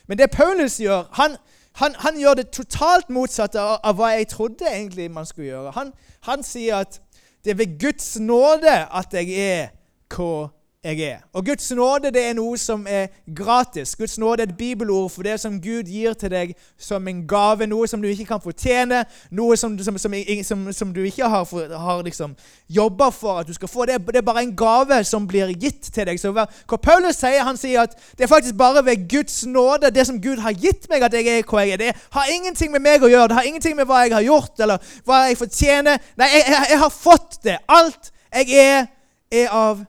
Men 0.07 0.19
det 0.19 0.29
Paulus 0.31 0.77
gjør, 0.77 1.07
han, 1.17 1.39
han, 1.77 1.95
han 2.01 2.19
gjør 2.19 2.39
det 2.39 2.47
totalt 2.55 3.09
motsatte 3.13 3.61
av, 3.61 3.79
av, 3.83 3.97
hva 3.99 4.13
jeg 4.15 4.31
trodde 4.31 4.65
egentlig 4.65 5.11
man 5.13 5.27
skulle 5.29 5.51
gjøre. 5.51 5.73
Han, 5.77 5.91
han 6.25 6.45
sier 6.45 6.81
at 6.81 6.99
det 7.45 7.53
er 7.53 7.59
ved 7.59 7.75
Guds 7.79 8.15
nåde 8.19 8.73
at 8.89 9.13
jeg 9.13 9.35
er 9.37 9.67
hva 10.13 10.49
jeg 10.87 10.99
er. 11.03 11.17
Og 11.33 11.45
Guds 11.45 11.71
nåde 11.71 12.11
det 12.13 12.23
er 12.29 12.35
noe 12.37 12.57
som 12.57 12.85
er 12.89 13.07
gratis. 13.35 13.95
Guds 13.95 14.17
nåde 14.17 14.43
er 14.43 14.47
et 14.47 14.57
bibelord 14.57 15.09
for 15.11 15.27
det 15.27 15.35
som 15.41 15.59
Gud 15.61 15.89
gir 15.91 16.13
til 16.13 16.31
deg 16.31 16.53
som 16.79 17.07
en 17.07 17.23
gave. 17.27 17.67
Noe 17.67 17.87
som 17.87 18.01
du 18.01 18.07
ikke 18.07 18.27
kan 18.29 18.41
fortjene, 18.43 19.03
noe 19.31 19.57
som, 19.59 19.75
som, 19.83 19.97
som, 19.97 20.61
som 20.71 20.93
du 20.95 21.01
ikke 21.03 21.27
har, 21.27 21.43
for, 21.49 21.75
har 21.77 22.03
liksom 22.07 22.35
jobba 22.69 23.09
for 23.11 23.41
at 23.41 23.47
du 23.47 23.53
skal 23.53 23.71
få. 23.71 23.85
Det, 23.85 23.99
det, 24.07 24.21
er 24.21 24.27
bare 24.27 24.45
en 24.45 24.55
gave 24.55 25.01
som 25.03 25.27
blir 25.27 25.51
gitt 25.59 25.91
til 25.91 26.07
deg. 26.07 26.21
Så 26.21 26.31
hva, 26.35 26.47
hva 26.69 26.79
Paulus 26.81 27.19
sier, 27.19 27.43
han 27.47 27.59
sier 27.59 27.83
at 27.83 27.97
det 28.17 28.27
er 28.27 28.31
faktisk 28.31 28.57
bare 28.57 28.85
ved 28.85 29.07
Guds 29.11 29.43
nåde, 29.45 29.91
det 29.91 30.07
som 30.07 30.21
Gud 30.21 30.39
har 30.43 30.55
gitt 30.55 30.87
meg, 30.89 31.03
at 31.03 31.13
jeg 31.17 31.27
er 31.27 31.43
hvor 31.47 31.63
jeg 31.63 31.75
er. 31.75 31.83
Det 31.83 32.07
har 32.15 32.31
ingenting 32.33 32.71
med 32.71 32.85
meg 32.85 33.03
å 33.03 33.11
gjøre. 33.11 33.27
Det 33.33 33.41
har 33.41 33.51
ingenting 33.51 33.75
med 33.75 33.89
hva 33.89 34.05
jeg 34.05 34.15
har 34.15 34.25
gjort, 34.25 34.55
eller 34.63 34.95
hva 35.05 35.25
jeg 35.27 35.41
fortjener. 35.43 36.09
Nei, 36.17 36.31
jeg, 36.37 36.47
jeg, 36.47 36.71
jeg 36.71 36.81
har 36.85 36.95
fått 36.95 37.39
det. 37.43 37.59
Alt 37.67 38.11
jeg 38.31 38.59
er, 38.63 38.89
er 39.31 39.53
av 39.53 39.85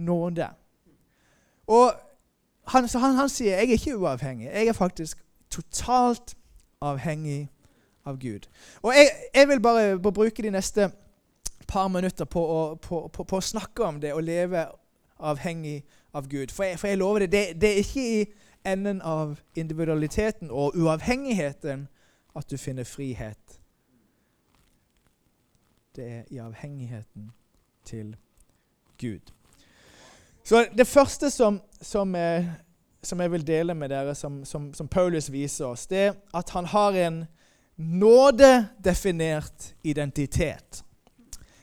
nåde. 0.00 0.48
Og 1.66 1.92
han, 2.70 2.88
han, 2.94 3.14
han 3.14 3.28
sier 3.28 3.56
jeg 3.56 3.68
er 3.68 3.78
ikke 3.78 3.96
uavhengig. 3.96 4.48
Jeg 4.50 4.66
er 4.66 4.76
faktisk 4.76 5.22
totalt 5.50 6.34
avhengig 6.80 7.48
av 8.06 8.18
Gud. 8.18 8.46
Og 8.82 8.94
jeg, 8.94 9.10
jeg 9.34 9.48
vil 9.48 9.60
bare 9.60 9.98
bruke 9.98 10.42
de 10.42 10.50
neste 10.50 10.90
par 11.68 11.88
minutter 11.88 12.24
på 12.24 12.42
å, 12.42 12.60
på, 12.74 13.08
på, 13.12 13.24
på 13.24 13.38
å, 13.38 13.44
snakke 13.44 13.84
om 13.86 14.00
det 14.02 14.14
å 14.14 14.22
leve 14.24 14.66
avhengig 15.18 15.82
av 16.16 16.28
Gud. 16.28 16.50
For 16.50 16.66
jeg, 16.66 16.78
for 16.80 16.90
jeg 16.90 16.98
lover 16.98 17.26
det, 17.26 17.30
det, 17.32 17.60
det 17.60 17.70
er 17.70 17.82
ikke 17.84 18.06
i 18.06 18.24
enden 18.66 19.02
av 19.06 19.38
individualiteten 19.54 20.50
og 20.50 20.76
uavhengigheten 20.76 21.86
at 22.36 22.50
du 22.50 22.56
finner 22.58 22.84
frihet. 22.84 23.60
Det 25.96 26.06
er 26.06 26.24
i 26.30 26.38
avhengigheten 26.38 27.30
til 27.84 28.16
Gud. 28.98 29.32
Så 30.50 30.64
det 30.74 30.84
første 30.84 31.30
som, 31.30 31.60
som, 31.82 32.14
eh, 32.14 32.44
som 33.02 33.20
jeg 33.20 33.30
vil 33.30 33.46
dele 33.46 33.74
med 33.74 33.92
dere, 33.92 34.14
som, 34.18 34.40
som, 34.44 34.88
Paulus 34.90 35.28
viser 35.30 35.68
oss, 35.68 35.86
det 35.86 35.98
er 36.08 36.16
at 36.34 36.50
han 36.50 36.66
har 36.66 36.96
en 36.98 37.20
nådedefinert 37.78 39.68
identitet. 39.84 40.82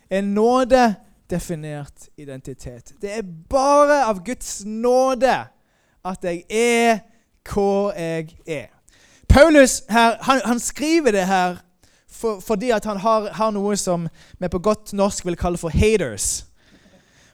En 0.10 0.32
nådedefinert 0.34 2.08
identitet. 2.18 2.94
Det 3.02 3.12
er 3.12 3.28
bare 3.50 4.06
av 4.06 4.24
Guds 4.24 4.64
nåde 4.66 5.36
at 6.06 6.24
jeg 6.24 6.46
er 6.50 7.00
hvor 7.44 7.92
jeg 7.92 8.38
er. 8.48 8.72
Paulus 9.28 9.84
her, 9.90 10.16
han, 10.22 10.42
han 10.46 10.60
skriver 10.60 11.12
det 11.12 11.28
her 11.28 11.58
for, 12.08 12.40
fordi 12.40 12.72
han 12.72 12.98
har, 12.98 13.34
har, 13.34 13.52
noe 13.52 13.76
som 13.76 14.08
vi 14.40 14.48
på 14.48 14.60
godt 14.60 14.94
norsk 14.94 15.26
vil 15.26 15.36
kalle 15.36 15.58
for 15.58 15.76
haters. 15.76 16.47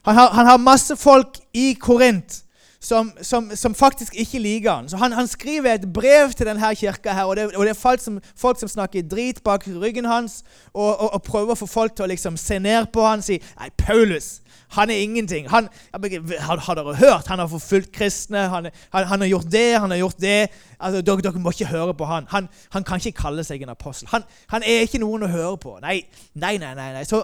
Han 0.04 0.18
har, 0.18 0.32
han 0.36 0.46
har 0.46 0.58
masse 0.60 0.96
folk 1.00 1.38
i 1.54 1.72
Korint 1.80 2.44
som, 2.84 3.12
som, 3.22 3.50
som, 3.56 3.74
faktisk 3.74 4.14
ikke 4.14 4.38
liker 4.38 4.72
han. 4.72 4.88
Så 4.88 4.96
han, 4.96 5.12
han, 5.12 5.28
skriver 5.28 5.72
et 5.72 5.92
brev 5.92 6.32
til 6.36 6.46
denne 6.46 6.74
kirka, 6.76 7.12
her, 7.12 7.24
og 7.24 7.36
det, 7.36 7.56
og 7.56 7.64
det 7.64 7.72
er 7.72 7.80
folk 7.80 8.00
som, 8.00 8.20
folk 8.36 8.60
som, 8.60 8.68
snakker 8.68 9.06
drit 9.08 9.42
bak 9.44 9.64
ryggen 9.68 10.04
hans 10.04 10.42
og, 10.74 11.00
og, 11.00 11.14
og, 11.14 11.22
prøver 11.22 11.54
å 11.54 11.58
få 11.58 11.66
folk 11.66 11.96
til 11.96 12.04
å 12.04 12.10
liksom 12.12 12.36
se 12.36 12.58
ned 12.58 12.90
på 12.92 13.04
han 13.06 13.24
og 13.24 13.26
si 13.26 13.38
Nei, 13.56 13.70
Paulus, 13.78 14.40
han 14.74 14.90
er 14.90 15.00
ingenting. 15.00 15.48
Han, 15.50 15.68
har, 15.94 16.56
har, 16.66 16.76
dere 16.76 16.96
hørt? 16.98 17.26
Han 17.26 17.38
har 17.38 17.48
forfulgt 17.48 17.92
kristne. 17.94 18.48
Han, 18.50 18.66
han, 18.92 19.04
han, 19.06 19.20
har 19.20 19.28
gjort 19.28 19.52
det, 19.52 19.68
han 19.78 19.90
har 19.90 19.98
gjort 19.98 20.20
det. 20.20 20.48
Altså, 20.80 21.02
dere, 21.02 21.22
dere, 21.22 21.38
må 21.38 21.52
ikke 21.54 21.70
høre 21.70 21.94
på 21.94 22.08
han. 22.10 22.26
han. 22.30 22.48
kan 22.72 22.98
ikke 22.98 23.22
kalle 23.22 23.44
seg 23.46 23.62
en 23.62 23.70
apostel. 23.70 24.08
Han, 24.10 24.62
er 24.62 24.82
ikke 24.82 24.98
noen 24.98 25.24
å 25.24 25.30
høre 25.30 25.56
på. 25.62 25.76
Nei, 25.84 26.00
nei, 26.34 26.56
nei. 26.58 26.74
nei, 26.74 26.90
nei. 26.96 27.04
Så 27.06 27.22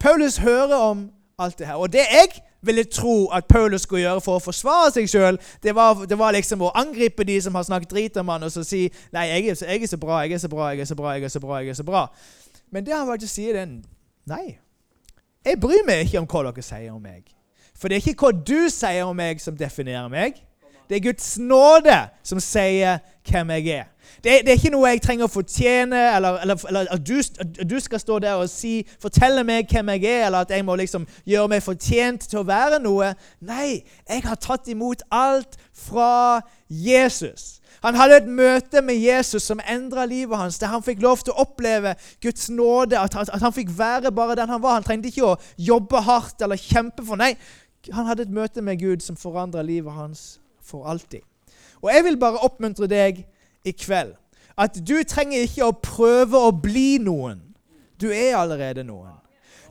Paulus 0.00 0.40
hører 0.42 0.74
om 0.74 1.06
alt 1.38 1.58
det 1.58 1.66
her. 1.66 1.74
Og 1.74 1.92
det 1.92 1.98
jeg 1.98 2.42
ville 2.62 2.84
tro 2.84 3.26
at 3.26 3.44
Paulus 3.44 3.82
skulle 3.82 4.02
gjøre 4.02 4.20
for 4.20 4.38
å 4.38 4.42
forsvare 4.42 4.90
seg 4.94 5.08
sjøl, 5.10 5.38
det, 5.62 5.74
det, 6.10 6.18
var 6.18 6.34
liksom 6.34 6.64
å 6.66 6.72
angripe 6.74 7.24
de 7.24 7.38
som 7.42 7.54
har 7.54 7.66
snakket 7.66 7.90
drit 7.90 8.16
om 8.18 8.28
han, 8.32 8.42
og 8.42 8.52
så 8.52 8.64
si 8.66 8.88
Nei, 9.14 9.28
jeg 9.28 9.52
er, 9.52 9.62
jeg 9.70 9.82
er, 9.82 9.86
så 9.86 9.98
bra, 10.00 10.22
jeg 10.26 10.34
er 10.34 10.42
så 10.42 10.50
bra, 10.50 10.72
jeg 10.74 10.82
er 10.82 10.90
så 10.90 10.98
bra, 10.98 11.14
jeg 11.14 11.24
er 11.24 11.34
så 11.34 11.40
bra. 11.40 11.60
jeg 11.62 11.74
er 11.74 11.78
så 11.78 11.86
bra. 11.86 12.06
Men 12.70 12.86
det 12.86 12.96
han 12.96 13.06
faktisk 13.06 13.34
sier, 13.34 13.54
det 13.54 13.62
er 13.62 13.76
Nei. 14.28 14.58
Jeg 15.46 15.60
bryr 15.60 15.86
meg 15.86 16.04
ikke 16.04 16.20
om 16.20 16.26
hva 16.28 16.42
dere 16.48 16.64
sier 16.64 16.90
om 16.92 17.00
meg. 17.02 17.22
For 17.78 17.88
det 17.88 17.96
er 17.96 18.10
ikke 18.10 18.26
hva 18.26 18.34
du 18.34 18.68
sier 18.72 19.06
om 19.06 19.16
meg, 19.16 19.40
som 19.40 19.56
definerer 19.56 20.10
meg. 20.12 20.42
Det 20.88 20.98
er 20.98 21.04
Guds 21.04 21.38
nåde 21.38 21.96
som 22.26 22.40
sier 22.42 22.98
hvem 23.28 23.54
jeg 23.56 23.78
er. 23.78 23.88
Det, 24.24 24.40
det, 24.44 24.48
er 24.48 24.56
ikke 24.58 24.72
noe 24.74 24.90
jeg 24.90 25.02
trenger 25.04 25.28
å 25.28 25.32
fortjene, 25.32 26.00
eller, 26.16 26.40
eller, 26.42 26.64
eller 26.70 26.90
at, 26.94 27.04
du, 27.06 27.18
at, 27.18 27.60
du, 27.70 27.76
skal 27.80 28.02
stå 28.02 28.18
der 28.24 28.40
og 28.40 28.50
si, 28.50 28.80
fortelle 29.02 29.44
meg 29.46 29.70
hvem 29.70 29.92
jeg 29.94 30.08
er, 30.10 30.26
eller 30.26 30.46
at 30.46 30.54
jeg 30.54 30.66
må 30.66 30.74
liksom 30.80 31.06
gjøre 31.28 31.52
meg 31.54 31.62
fortjent 31.62 32.26
til 32.30 32.42
å 32.42 32.48
være 32.48 32.80
noe. 32.82 33.12
Nei, 33.46 33.84
jeg 34.08 34.26
har 34.26 34.40
tatt 34.42 34.68
imot 34.72 35.04
alt 35.14 35.58
fra 35.76 36.40
Jesus. 36.68 37.58
Han 37.84 37.94
hadde 37.94 38.16
et 38.18 38.30
møte 38.30 38.82
med 38.82 38.98
Jesus 38.98 39.46
som 39.46 39.60
endra 39.62 40.02
livet 40.08 40.38
hans, 40.38 40.58
der 40.58 40.72
han 40.72 40.82
fikk 40.82 41.02
lov 41.04 41.22
til 41.22 41.34
å 41.34 41.44
oppleve 41.44 41.94
Guds 42.22 42.48
nåde, 42.50 42.98
at, 42.98 43.14
at, 43.14 43.30
at 43.30 43.44
han 43.44 43.54
fikk 43.54 43.70
være 43.78 44.12
bare 44.14 44.34
den 44.40 44.50
han 44.50 44.62
var. 44.62 44.80
Han 44.80 44.86
trengte 44.86 45.12
ikke 45.12 45.28
å 45.30 45.38
jobbe 45.62 46.02
hardt 46.08 46.42
eller 46.42 46.58
kjempe 46.58 47.06
for 47.06 47.20
Nei, 47.20 47.36
han 47.94 48.08
hadde 48.10 48.26
et 48.26 48.34
møte 48.34 48.64
med 48.64 48.80
Gud 48.82 49.04
som 49.04 49.16
forandra 49.16 49.62
livet 49.62 49.94
hans 49.94 50.40
for 50.64 50.88
alltid. 50.90 51.22
Og 51.82 51.92
jeg 51.92 52.04
vil 52.04 52.18
bare 52.20 52.42
oppmuntre 52.42 52.88
deg 52.90 53.22
i 53.64 53.72
kveld. 53.72 54.14
At 54.58 54.78
du 54.88 54.96
trenger 55.06 55.46
ikke 55.46 55.68
å 55.68 55.74
prøve 55.82 56.38
å 56.38 56.50
bli 56.50 56.98
noen. 57.02 57.40
Du 58.00 58.10
er 58.10 58.36
allerede 58.38 58.84
noen. 58.86 59.14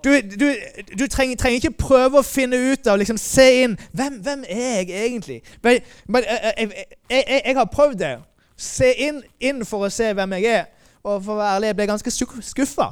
Du, 0.03 0.11
du, 0.39 0.53
du 0.99 1.07
trenger, 1.07 1.35
trenger, 1.35 1.57
ikke 1.57 1.71
prøve 1.71 2.21
å 2.21 2.25
finne 2.25 2.57
ut 2.71 2.87
av 2.87 2.99
liksom, 3.01 3.17
Se 3.17 3.45
inn 3.63 3.73
hvem, 3.97 4.19
hvem 4.23 4.43
er 4.47 4.83
jeg 4.83 4.91
egentlig? 4.93 5.39
Men, 5.63 5.79
men 6.07 6.27
jeg, 6.27 6.53
jeg, 6.57 6.85
jeg, 7.09 7.41
jeg, 7.45 7.55
har 7.57 7.69
prøvd 7.71 7.97
det. 7.99 8.13
Se 8.57 8.91
inn, 9.07 9.23
inn, 9.41 9.65
for 9.65 9.87
å 9.87 9.91
se 9.93 10.11
hvem 10.13 10.37
jeg 10.37 10.53
er. 10.53 10.93
Og 11.03 11.23
for 11.25 11.33
å 11.33 11.39
være 11.41 11.57
ærlig, 11.57 11.71
jeg 11.71 11.79
ble 11.79 11.89
ganske 11.89 12.13
skuffa. 12.51 12.91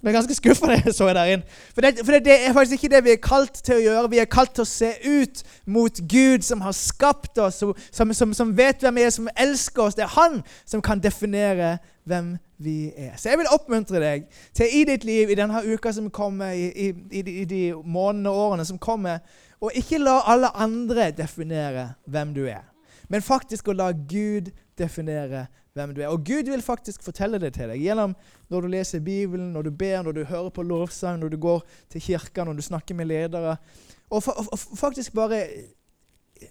Jeg 0.00 0.06
ble 0.08 0.12
ganske 0.16 0.34
skuffa 0.34 0.68
da 0.70 0.76
jeg 0.78 0.94
så 0.96 1.10
der 1.12 1.28
inn. 1.34 1.42
For, 1.74 1.84
det, 1.84 2.00
for 2.00 2.16
det, 2.16 2.22
det, 2.24 2.36
er 2.46 2.54
faktisk 2.56 2.78
ikke 2.78 2.88
det 2.94 3.00
vi 3.04 3.10
er 3.12 3.18
kalt 3.20 3.58
til 3.60 3.74
å 3.76 3.82
gjøre. 3.82 4.04
Vi 4.14 4.20
er 4.22 4.30
kalt 4.32 4.54
til 4.56 4.64
å 4.64 4.70
se 4.70 4.94
ut 5.04 5.42
mot 5.68 6.00
Gud, 6.08 6.40
som 6.46 6.62
har 6.64 6.72
skapt 6.72 7.36
oss, 7.44 7.58
som, 7.92 8.14
som, 8.16 8.32
som 8.32 8.54
vet 8.56 8.80
hvem 8.80 8.96
vi 8.96 9.04
er, 9.04 9.12
som 9.12 9.28
elsker 9.36 9.84
oss. 9.84 9.98
Det 9.98 10.06
er 10.06 10.14
Han 10.14 10.40
som 10.64 10.80
kan 10.80 11.04
definere 11.04 11.74
hvem 12.08 12.32
vi 12.64 12.78
er. 12.96 13.12
Så 13.20 13.28
jeg 13.28 13.42
vil 13.42 13.52
oppmuntre 13.52 14.00
deg 14.00 14.24
til 14.56 14.72
i 14.80 14.86
ditt 14.88 15.04
liv, 15.04 15.28
i 15.28 15.36
denne 15.36 15.60
uka 15.68 15.92
som 15.92 16.08
kommer, 16.08 16.56
i, 16.56 16.72
i, 16.72 16.88
i, 17.20 17.24
i 17.42 17.44
de 17.44 17.62
månedene 17.84 18.32
og 18.32 18.40
årene 18.46 18.66
som 18.72 18.80
kommer, 18.80 19.20
å 19.60 19.68
ikke 19.76 20.00
la 20.00 20.22
alle 20.32 20.48
andre 20.56 21.10
definere 21.12 21.90
hvem 22.08 22.32
du 22.32 22.46
er, 22.48 22.64
men 23.12 23.20
faktisk 23.20 23.68
å 23.68 23.76
la 23.76 23.90
Gud 23.92 24.48
definere 24.80 25.46
hvem 25.76 25.92
du 25.94 26.00
er. 26.02 26.10
Og 26.10 26.24
Gud 26.26 26.50
vil 26.50 26.62
faktisk 26.64 27.04
fortelle 27.06 27.38
det 27.38 27.52
til 27.56 27.70
deg 27.70 27.82
gjennom 27.82 28.14
når 28.50 28.64
du 28.64 28.70
leser 28.72 29.04
Bibelen, 29.04 29.52
når 29.54 29.68
du 29.68 29.70
ber, 29.70 30.02
når 30.02 30.16
du 30.16 30.24
hører 30.24 30.50
på 30.54 30.64
lovsang, 30.66 31.20
når 31.20 31.34
du 31.34 31.38
går 31.40 31.62
til 31.92 32.02
kirka, 32.08 32.44
når 32.44 32.58
du 32.58 32.64
snakker 32.66 32.98
med 32.98 33.10
ledere. 33.10 33.56
Og, 34.10 34.22
fa 34.24 34.34
og 34.40 34.58
faktisk 34.58 35.14
bare 35.14 35.44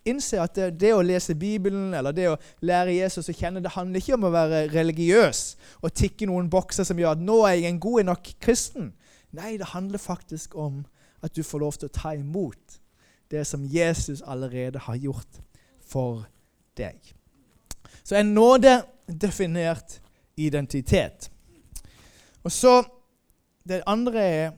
innse 0.05 0.39
at 0.41 0.55
det, 0.55 0.69
det, 0.79 0.93
å 0.93 1.03
lese 1.03 1.35
Bibelen 1.35 1.93
eller 1.97 2.13
det 2.15 2.27
å 2.29 2.37
lære 2.65 2.93
Jesus 2.93 3.31
å 3.31 3.35
kjenne, 3.35 3.63
det 3.63 3.73
handler 3.73 4.01
ikke 4.01 4.15
om 4.19 4.27
å 4.29 4.33
være 4.33 4.67
religiøs 4.73 5.43
og 5.81 5.95
tikke 5.97 6.29
noen 6.29 6.49
bokser 6.51 6.85
som 6.87 6.99
gjør 6.99 7.17
at 7.17 7.23
'nå 7.25 7.39
er 7.47 7.57
jeg 7.57 7.73
en 7.73 7.81
god 7.81 8.03
nok 8.11 8.33
kristen'. 8.39 8.91
Nei, 9.33 9.57
det 9.57 9.73
handler 9.73 10.01
faktisk 10.01 10.55
om 10.55 10.85
at 11.21 11.35
du 11.35 11.43
får 11.43 11.59
lov 11.59 11.77
til 11.77 11.89
å 11.89 11.97
ta 11.97 12.13
imot 12.17 12.79
det 13.31 13.45
som 13.47 13.65
Jesus 13.65 14.21
allerede 14.25 14.79
har 14.79 14.95
gjort 14.95 15.41
for 15.85 16.25
deg. 16.77 16.97
Så 18.09 18.15
en 18.15 18.33
nådedefinert 18.33 20.01
identitet. 20.37 21.31
Og 22.43 22.51
så 22.51 22.83
Det 23.67 23.83
andre 23.85 24.23
er 24.23 24.51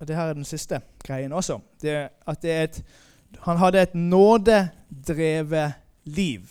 og 0.00 0.08
det 0.08 0.16
her 0.16 0.22
er 0.22 0.32
den 0.32 0.44
siste 0.44 0.80
greien 1.04 1.32
også. 1.32 1.58
Det 1.82 1.90
er 1.90 2.08
at 2.26 2.42
det 2.42 2.52
er 2.52 2.62
et, 2.62 2.82
han 3.40 3.56
hadde 3.56 3.82
et 3.82 3.94
nådedrevet 3.94 5.72
liv. 6.04 6.42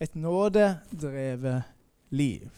Et 0.00 0.16
nådedrevet 0.16 1.62
liv. 2.10 2.50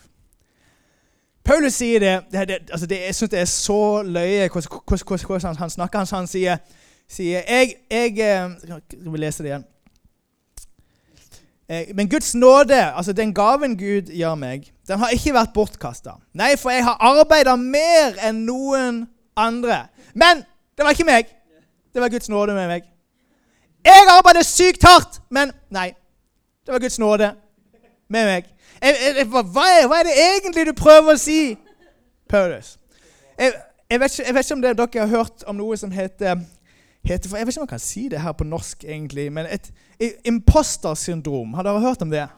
Paulus 1.44 1.72
sier 1.72 2.00
det, 2.00 2.24
det, 2.32 2.48
det 2.48 2.58
altså 2.72 2.86
Jeg 2.90 3.14
syns 3.14 3.30
det 3.30 3.40
er 3.40 3.44
så 3.44 4.02
løye 4.02 4.48
hvordan 4.48 5.56
han 5.56 5.70
snakker. 5.70 5.98
Han, 5.98 6.06
han 6.10 6.26
sier, 6.26 6.56
sier 7.08 7.42
jeg, 7.48 7.74
jeg, 7.90 8.16
jeg 8.18 8.42
eh, 8.42 9.12
vil 9.12 9.20
lese 9.20 9.42
det 9.42 9.50
igjen. 9.50 9.64
Eh, 11.68 11.94
men 11.94 12.08
Guds 12.10 12.34
nåde, 12.34 12.94
altså 12.94 13.12
den 13.12 13.34
gaven 13.34 13.76
Gud 13.78 14.10
gjør 14.12 14.34
meg, 14.34 14.72
den 14.88 14.98
har 14.98 15.14
ikke 15.14 15.34
vært 15.34 15.52
bortkasta. 15.54 16.16
Nei, 16.34 16.56
for 16.58 16.70
jeg 16.74 16.84
har 16.84 16.98
arbeida 17.00 17.56
mer 17.56 18.18
enn 18.26 18.42
noen 18.46 19.04
andre. 19.36 19.86
Men 20.14 20.42
det 20.76 20.84
var 20.84 20.96
ikke 20.96 21.08
meg. 21.08 21.30
Det 21.94 22.02
var 22.02 22.08
Guds 22.08 22.28
nåde 22.28 22.54
med 22.54 22.68
meg. 22.68 22.88
Jeg 23.84 24.06
arbeider 24.10 24.42
sykt 24.46 24.82
hardt, 24.86 25.20
men 25.30 25.52
nei. 25.70 25.92
Det 26.66 26.72
var 26.72 26.80
Guds 26.80 26.98
nåde 26.98 27.32
med 28.08 28.26
meg. 28.26 28.48
Jeg, 28.82 28.96
jeg, 29.16 29.26
hva, 29.30 29.42
er, 29.42 29.86
hva, 29.86 29.98
er, 29.98 30.08
det 30.08 30.14
egentlig 30.18 30.66
du 30.66 30.72
prøver 30.78 31.14
å 31.14 31.20
si, 31.20 31.54
Paulus? 32.30 32.76
Jeg, 33.38 33.52
jeg 33.90 34.00
vet, 34.00 34.18
ikke, 34.18 34.34
vet, 34.34 34.44
ikke, 34.44 34.54
om 34.54 34.62
dere 34.62 34.88
har 34.98 35.10
hørt 35.10 35.44
om 35.46 35.58
noe 35.58 35.76
som 35.78 35.90
heter 35.94 36.42
heter 37.04 37.28
for, 37.28 37.36
Jeg 37.36 37.46
vet 37.46 37.54
ikke 37.54 37.60
om 37.60 37.66
jeg 37.66 37.68
kan 37.68 37.78
si 37.78 38.08
det 38.08 38.20
her 38.20 38.32
på 38.32 38.44
norsk, 38.44 38.84
egentlig, 38.84 39.32
men 39.32 39.46
et, 39.50 39.72
et 40.00 40.14
impostersyndrom. 40.24 41.54
Har 41.54 41.62
dere 41.62 41.80
hørt 41.80 42.02
om 42.02 42.10
det? 42.10 42.28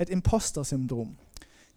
Et 0.00 0.10
impostersyndrom. 0.10 1.16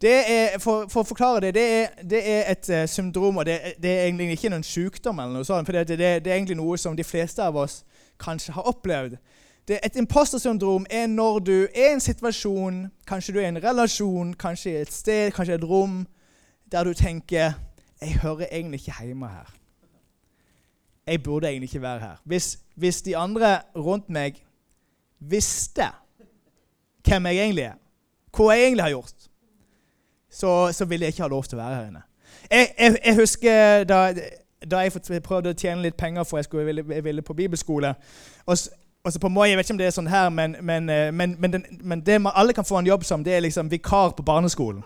Det 0.02 0.32
er, 0.32 0.60
for, 0.60 0.88
for, 0.92 1.04
å 1.04 1.08
forklare 1.08 1.40
det, 1.46 1.54
det 1.56 1.66
er, 1.74 1.92
det 2.04 2.20
er 2.28 2.50
et 2.52 2.70
uh, 2.70 2.82
syndrom, 2.92 3.38
og 3.38 3.46
det, 3.46 3.60
det, 3.80 3.92
er 3.92 4.08
egentlig 4.10 4.34
ikke 4.36 4.52
noen 4.52 4.66
sykdom, 4.68 5.22
eller 5.22 5.38
noe 5.38 5.48
sånt, 5.48 5.70
for 5.70 5.78
det, 5.78 5.96
det, 5.96 6.28
er 6.28 6.36
egentlig 6.36 6.58
noe 6.60 6.76
som 6.82 6.98
de 6.98 7.06
fleste 7.08 7.44
av 7.44 7.56
oss 7.56 7.84
kanskje 8.20 8.58
har 8.58 8.68
opplevd. 8.68 9.16
et 9.70 9.96
impostersyndrom 9.96 10.86
er 10.90 11.08
når 11.08 11.40
du 11.40 11.56
er 11.64 11.92
i 11.92 11.94
en 11.94 12.04
situasjon, 12.04 12.88
kanskje 13.08 13.34
du 13.34 13.40
er 13.40 13.48
i 13.48 13.54
en 13.54 13.64
relasjon, 13.64 14.34
kanskje 14.34 14.72
i 14.72 14.82
et 14.82 14.92
sted, 14.92 15.32
kanskje 15.32 15.56
et 15.56 15.64
rom, 15.64 16.04
der 16.72 16.84
du 16.84 16.94
tenker 16.94 17.54
'Jeg 18.02 18.20
hører 18.20 18.48
egentlig 18.52 18.80
ikke 18.80 19.06
hjemme 19.06 19.28
her' 19.28 19.63
jeg 21.08 21.24
burde 21.24 21.48
egentlig 21.48 21.70
ikke 21.70 21.82
være 21.82 22.00
her. 22.00 22.16
Hvis, 22.24 22.60
hvis 22.76 23.02
de 23.02 23.18
andre 23.18 23.60
rundt 23.76 24.10
meg 24.10 24.46
visste 25.20 25.88
hvem 27.08 27.26
jeg 27.26 27.36
egentlig 27.36 27.64
er, 27.64 27.74
hva 28.38 28.52
jeg 28.52 28.64
egentlig 28.64 28.84
har 28.84 28.90
gjort, 28.90 29.14
så, 30.32 30.72
så 30.72 30.86
ville 30.86 31.04
jeg 31.06 31.14
ikke 31.14 31.24
ha 31.24 31.28
lov 31.28 31.44
til 31.44 31.60
å 31.60 31.62
være 31.62 31.76
her 31.76 31.88
inne. 31.88 32.02
Jeg, 32.52 32.70
jeg, 32.80 32.98
jeg 33.06 33.16
husker 33.16 33.84
da, 33.84 34.00
da, 34.72 34.80
jeg 34.80 35.24
prøvde 35.24 35.54
å 35.54 35.58
tjene 35.58 35.84
litt 35.84 35.98
penger 36.00 36.24
for 36.24 36.38
jeg, 36.38 36.48
skulle, 36.48 36.64
jeg, 36.64 36.72
ville, 36.72 36.96
jeg 36.96 37.04
ville 37.04 37.22
på 37.22 37.34
bibelskole. 37.34 37.94
Og, 38.46 38.58
og 39.04 39.14
så 39.14 39.20
på 39.20 39.30
Moi, 39.30 39.50
Jeg 39.50 39.58
vet 39.58 39.66
ikke 39.66 39.74
om 39.74 39.78
det 39.78 39.88
er 39.88 39.96
sånn 39.96 40.10
her, 40.10 40.30
men, 40.30 40.56
men, 40.62 40.90
eh, 40.90 41.12
men, 41.12 41.36
men, 41.40 41.54
den, 41.54 42.02
det 42.06 42.22
man 42.22 42.34
alle 42.36 42.54
kan 42.54 42.66
få 42.66 42.80
en 42.80 42.88
jobb 42.88 43.04
som, 43.04 43.24
det 43.24 43.36
er 43.36 43.46
liksom 43.46 43.72
vikar 43.72 44.16
på 44.18 44.24
barneskolen. 44.24 44.84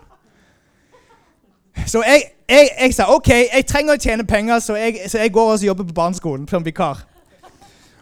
Så 1.88 2.02
jeg, 2.06 2.22
jeg, 2.48 2.68
jeg, 2.80 2.94
sa 2.94 3.08
OK, 3.14 3.28
jeg 3.28 3.64
trenger 3.66 3.96
å 3.96 4.00
tjene 4.00 4.26
penger, 4.28 4.58
så 4.60 4.76
jeg, 4.76 5.00
så 5.08 5.18
jeg 5.18 5.32
går 5.32 5.52
og 5.52 5.64
jobber 5.64 5.84
på 5.88 5.96
barneskolen 5.96 6.48
som 6.48 6.64
vikar. 6.64 7.04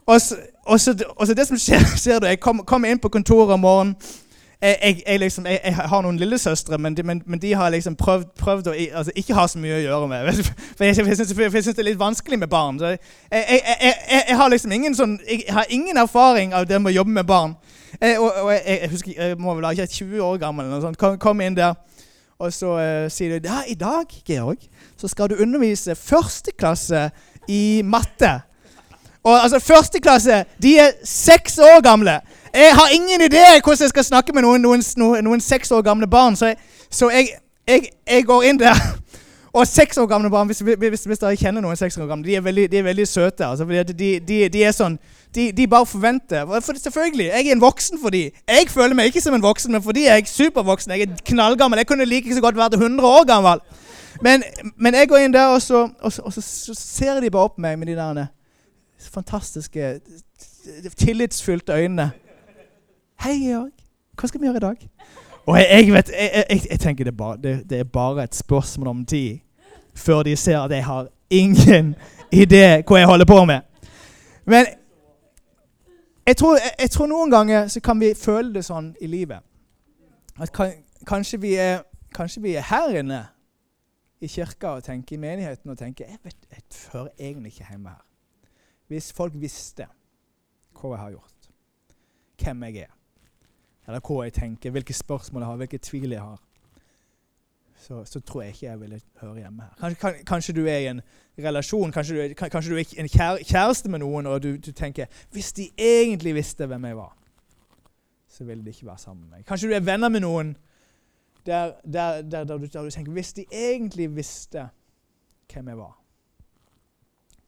Og 0.07 0.21
så, 0.21 0.37
og, 0.65 0.81
så, 0.81 0.95
og 1.17 1.27
så 1.27 1.35
det 1.35 1.47
som 1.47 1.59
skjer, 1.59 1.83
skjer 2.03 2.19
da, 2.19 2.27
Jeg 2.27 2.41
kommer 2.41 2.65
kom 2.65 2.85
inn 2.85 2.99
på 2.99 3.09
kontoret 3.09 3.55
om 3.55 3.61
morgenen. 3.61 3.97
Jeg, 4.63 4.77
jeg, 4.83 5.03
jeg, 5.07 5.19
liksom, 5.21 5.47
jeg, 5.47 5.75
har 5.77 6.03
noen 6.03 6.17
lillesøstre, 6.17 6.79
men, 6.79 6.97
men, 7.05 7.23
men, 7.27 7.39
de 7.39 7.55
har 7.55 7.71
liksom 7.71 7.97
prøvd, 7.97 8.25
prøvd 8.39 8.67
å 8.67 8.73
altså, 8.73 9.13
ikke 9.15 9.35
ha 9.37 9.45
så 9.49 9.59
mye 9.61 9.75
å 9.77 9.83
gjøre 9.83 10.09
med. 10.09 10.41
For 10.79 10.85
jeg, 10.85 10.97
syns 10.97 11.35
det 11.69 11.79
er 11.79 11.89
litt 11.91 12.01
vanskelig 12.01 12.39
med 12.39 12.49
barn. 12.49 12.81
Jeg, 12.81 14.37
har 14.37 14.49
liksom 14.49 14.73
ingen 14.73 14.97
sånn, 14.97 15.19
jeg 15.29 15.45
har 15.53 15.69
ingen 15.69 16.01
erfaring 16.01 16.55
av 16.55 16.67
det 16.67 16.81
med 16.81 16.95
å 16.95 16.97
jobbe 16.97 17.19
med 17.19 17.29
barn. 17.29 17.55
og, 18.01 18.31
og 18.47 18.53
jeg, 18.55 18.91
husker, 18.91 19.13
jeg 19.13 19.37
må 19.39 19.55
vel 19.55 19.69
ha 19.69 19.75
ikke 19.77 19.87
20 19.87 20.25
år 20.25 20.41
gammel, 20.41 20.65
eller 20.65 20.81
noe 20.81 20.89
sånt. 20.89 20.99
Kom, 20.99 21.19
kom 21.21 21.41
inn 21.45 21.59
der. 21.59 21.77
Og 22.39 22.53
så 22.53 22.73
uh, 22.77 23.07
sier 23.13 23.39
de 23.39 23.49
ja, 23.49 23.63
i 23.69 23.75
dag 23.75 24.11
Georg, 24.27 24.61
så 24.97 25.09
skal 25.09 25.31
du 25.31 25.39
undervise 25.41 25.95
første 25.97 26.53
klasse 26.53 27.11
i 27.49 27.83
matte. 27.85 28.41
Og 29.27 29.43
altså, 29.43 29.59
Første 29.59 30.01
klasse 30.01 30.45
de 30.63 30.79
er 30.79 30.91
seks 31.05 31.59
år 31.59 31.83
gamle. 31.83 32.21
Jeg 32.55 32.75
har 32.75 32.89
ingen 32.93 33.21
idé 33.21 33.45
hvordan 33.65 33.81
jeg 33.81 33.89
skal 33.89 34.05
snakke 34.05 34.33
med 34.33 34.43
noen, 34.43 34.63
noen, 34.63 34.85
noen, 34.97 35.25
noen 35.25 35.41
seks 35.41 35.71
år 35.71 35.83
gamle 35.83 36.07
barn. 36.07 36.37
Så, 36.37 36.47
jeg, 36.47 36.57
så 36.91 37.11
jeg, 37.11 37.29
jeg, 37.69 37.89
jeg, 38.07 38.25
går 38.25 38.43
inn 38.43 38.61
der. 38.61 38.77
Og 39.57 39.65
seks 39.65 39.97
år 39.99 40.07
gamle 40.07 40.29
barn, 40.31 40.47
hvis, 40.47 40.59
hvis, 40.61 41.05
hvis 41.09 41.21
dere 41.23 41.37
kjenner 41.41 41.65
noen 41.65 41.79
seks 41.81 41.97
år 41.97 42.09
gamle, 42.11 42.27
de 42.27 42.35
er 42.37 42.43
veldig, 42.45 42.67
de 42.73 42.77
er 42.77 42.85
veldig 42.85 43.07
søte. 43.09 43.47
Altså, 43.47 43.65
de, 43.65 44.09
de, 44.21 44.37
de, 44.53 44.65
er 44.65 44.75
sånn, 44.77 44.99
de, 45.33 45.69
bare 45.73 45.89
forventer. 45.89 46.45
For 46.61 46.77
selvfølgelig, 46.77 47.31
jeg 47.31 47.47
er 47.47 47.57
en 47.57 47.63
voksen 47.63 48.01
for 48.03 48.13
dem. 48.13 48.37
Jeg 48.53 48.69
føler 48.69 48.99
meg 48.99 49.09
ikke 49.09 49.23
som 49.25 49.37
en 49.37 49.45
voksen, 49.45 49.73
men 49.73 49.85
fordi 49.85 50.05
jeg 50.05 50.27
er 50.27 50.29
supervoksen. 50.29 50.93
Jeg 50.93 51.09
er 51.09 51.23
knallgammel. 51.33 51.81
Jeg 51.81 51.89
kunne 51.89 52.05
like 52.05 52.37
så 52.37 52.43
godt 52.45 52.59
vært 52.61 52.77
100 52.77 53.09
år 53.09 53.25
gammel. 53.31 53.63
Men, 54.25 54.45
men 54.77 54.99
jeg 55.01 55.09
går 55.09 55.25
inn 55.25 55.33
der, 55.33 55.55
og 55.55 55.63
så, 55.65 55.87
og, 56.01 56.13
så, 56.13 56.27
og 56.29 56.37
så, 56.37 56.75
ser 56.77 57.21
de 57.25 57.33
bare 57.33 57.49
opp 57.49 57.57
meg 57.61 57.79
med 57.81 57.89
de 57.89 57.97
der 57.97 58.27
fantastiske, 59.13 60.01
tillitsfylte 60.97 61.73
øynene. 61.73 62.11
'Hei, 63.21 63.39
Georg. 63.41 63.73
Hva 64.21 64.29
skal 64.29 64.41
vi 64.41 64.47
gjøre 64.47 64.61
i 64.61 64.67
dag?' 64.67 64.89
Og 65.47 65.59
jeg, 65.59 65.67
jeg 65.71 65.93
vet, 65.95 66.11
jeg, 66.11 66.61
jeg 66.71 66.81
tenker 66.81 67.05
det 67.05 67.17
bare, 67.17 67.37
det, 67.37 67.71
det 67.71 67.79
er, 67.79 67.85
bare, 67.85 68.25
et 68.25 68.35
spørsmål 68.35 68.89
om 68.89 69.05
tid 69.07 69.39
før 69.97 70.23
de 70.23 70.37
ser 70.37 70.59
at 70.61 70.71
jeg 70.71 70.85
har 70.85 71.09
ingen 71.31 71.95
idé 72.43 72.83
hva 72.87 72.99
jeg 73.01 73.07
holder 73.07 73.25
på 73.25 73.45
med. 73.45 73.61
Men 74.45 74.67
jeg 76.27 76.37
tror, 76.37 76.59
tror 76.91 77.07
noen 77.07 77.31
ganger 77.31 77.69
så 77.69 77.81
kan 77.81 78.01
vi 78.01 78.15
føle 78.19 78.55
det 78.55 78.65
sånn 78.67 78.93
i 79.01 79.07
livet. 79.11 79.43
At 80.39 80.53
kan, 80.53 80.73
kanskje, 81.07 81.41
vi 81.41 81.55
er, 81.55 81.83
kanskje 82.15 82.43
vi 82.43 82.57
er 82.59 82.67
her 82.67 82.99
inne 83.01 83.23
i 84.21 84.29
kirka 84.29 84.77
og 84.77 84.85
tenker 84.85 85.17
i 85.17 85.21
menigheten 85.21 85.71
og 85.71 85.79
tenker 85.79 86.09
jeg, 86.09 86.19
vet, 86.25 86.37
jeg 86.51 86.63
hører 86.93 87.09
egentlig 87.19 87.53
ikke 87.53 87.71
hjemme 87.71 87.95
her. 87.95 88.03
Hvis 88.87 89.13
folk 89.13 89.33
visste 89.35 89.89
hva 90.77 90.93
jeg 90.93 91.01
har 91.01 91.15
gjort, 91.17 91.51
hvem 92.43 92.63
jeg 92.69 92.87
er, 92.87 92.93
eller 93.87 94.03
hva 94.03 94.27
jeg 94.27 94.35
tenker, 94.37 94.75
hvilke 94.75 94.95
spørsmål 94.95 95.43
jeg 95.43 95.51
har, 95.51 95.61
hvilke 95.63 95.79
tvil 95.79 96.11
jeg 96.17 96.23
har, 96.23 96.43
så, 97.87 98.05
så 98.05 98.21
tror 98.21 98.43
jeg 98.43 98.55
ikke 98.55 98.67
jeg 98.67 98.81
ville 98.81 99.01
høre 99.21 99.35
hjemme 99.35 99.63
her. 99.63 99.75
Kanskje, 99.81 100.01
kan, 100.01 100.15
kanskje 100.27 100.55
du 100.55 100.65
er 100.67 100.79
i 100.79 100.87
en 100.91 101.01
relasjon, 101.39 101.93
kanskje 101.93 102.17
du, 102.17 102.35
kan, 102.35 102.51
kanskje 102.51 102.73
du 102.73 102.79
er 102.79 102.95
en 102.99 103.09
kjære, 103.09 103.45
kjæreste 103.45 103.91
med 103.93 104.03
noen, 104.03 104.27
og 104.27 104.43
du, 104.43 104.57
du, 104.57 104.73
tenker 104.73 105.07
Hvis 105.33 105.53
de 105.53 105.69
egentlig 105.79 106.35
visste 106.35 106.67
hvem 106.67 106.85
jeg 106.85 106.97
var, 106.97 107.13
så 108.29 108.45
ville 108.45 108.65
de 108.65 108.75
ikke 108.75 108.87
være 108.87 108.99
sammen 108.99 109.29
med 109.29 109.39
meg. 109.39 109.45
Kanskje 109.47 109.69
du 109.69 109.75
er 109.75 109.85
venner 109.87 110.09
med 110.09 110.21
noen 110.27 110.57
der, 111.47 111.73
der, 111.85 112.23
der, 112.23 112.45
der 112.45 112.59
du, 112.59 112.67
du 112.67 112.91
tenker 112.91 113.13
Hvis 113.13 113.33
de 113.33 113.45
egentlig 113.53 114.17
visste 114.17 114.69
hvem 115.53 115.69
jeg 115.69 115.79
var 115.79 115.95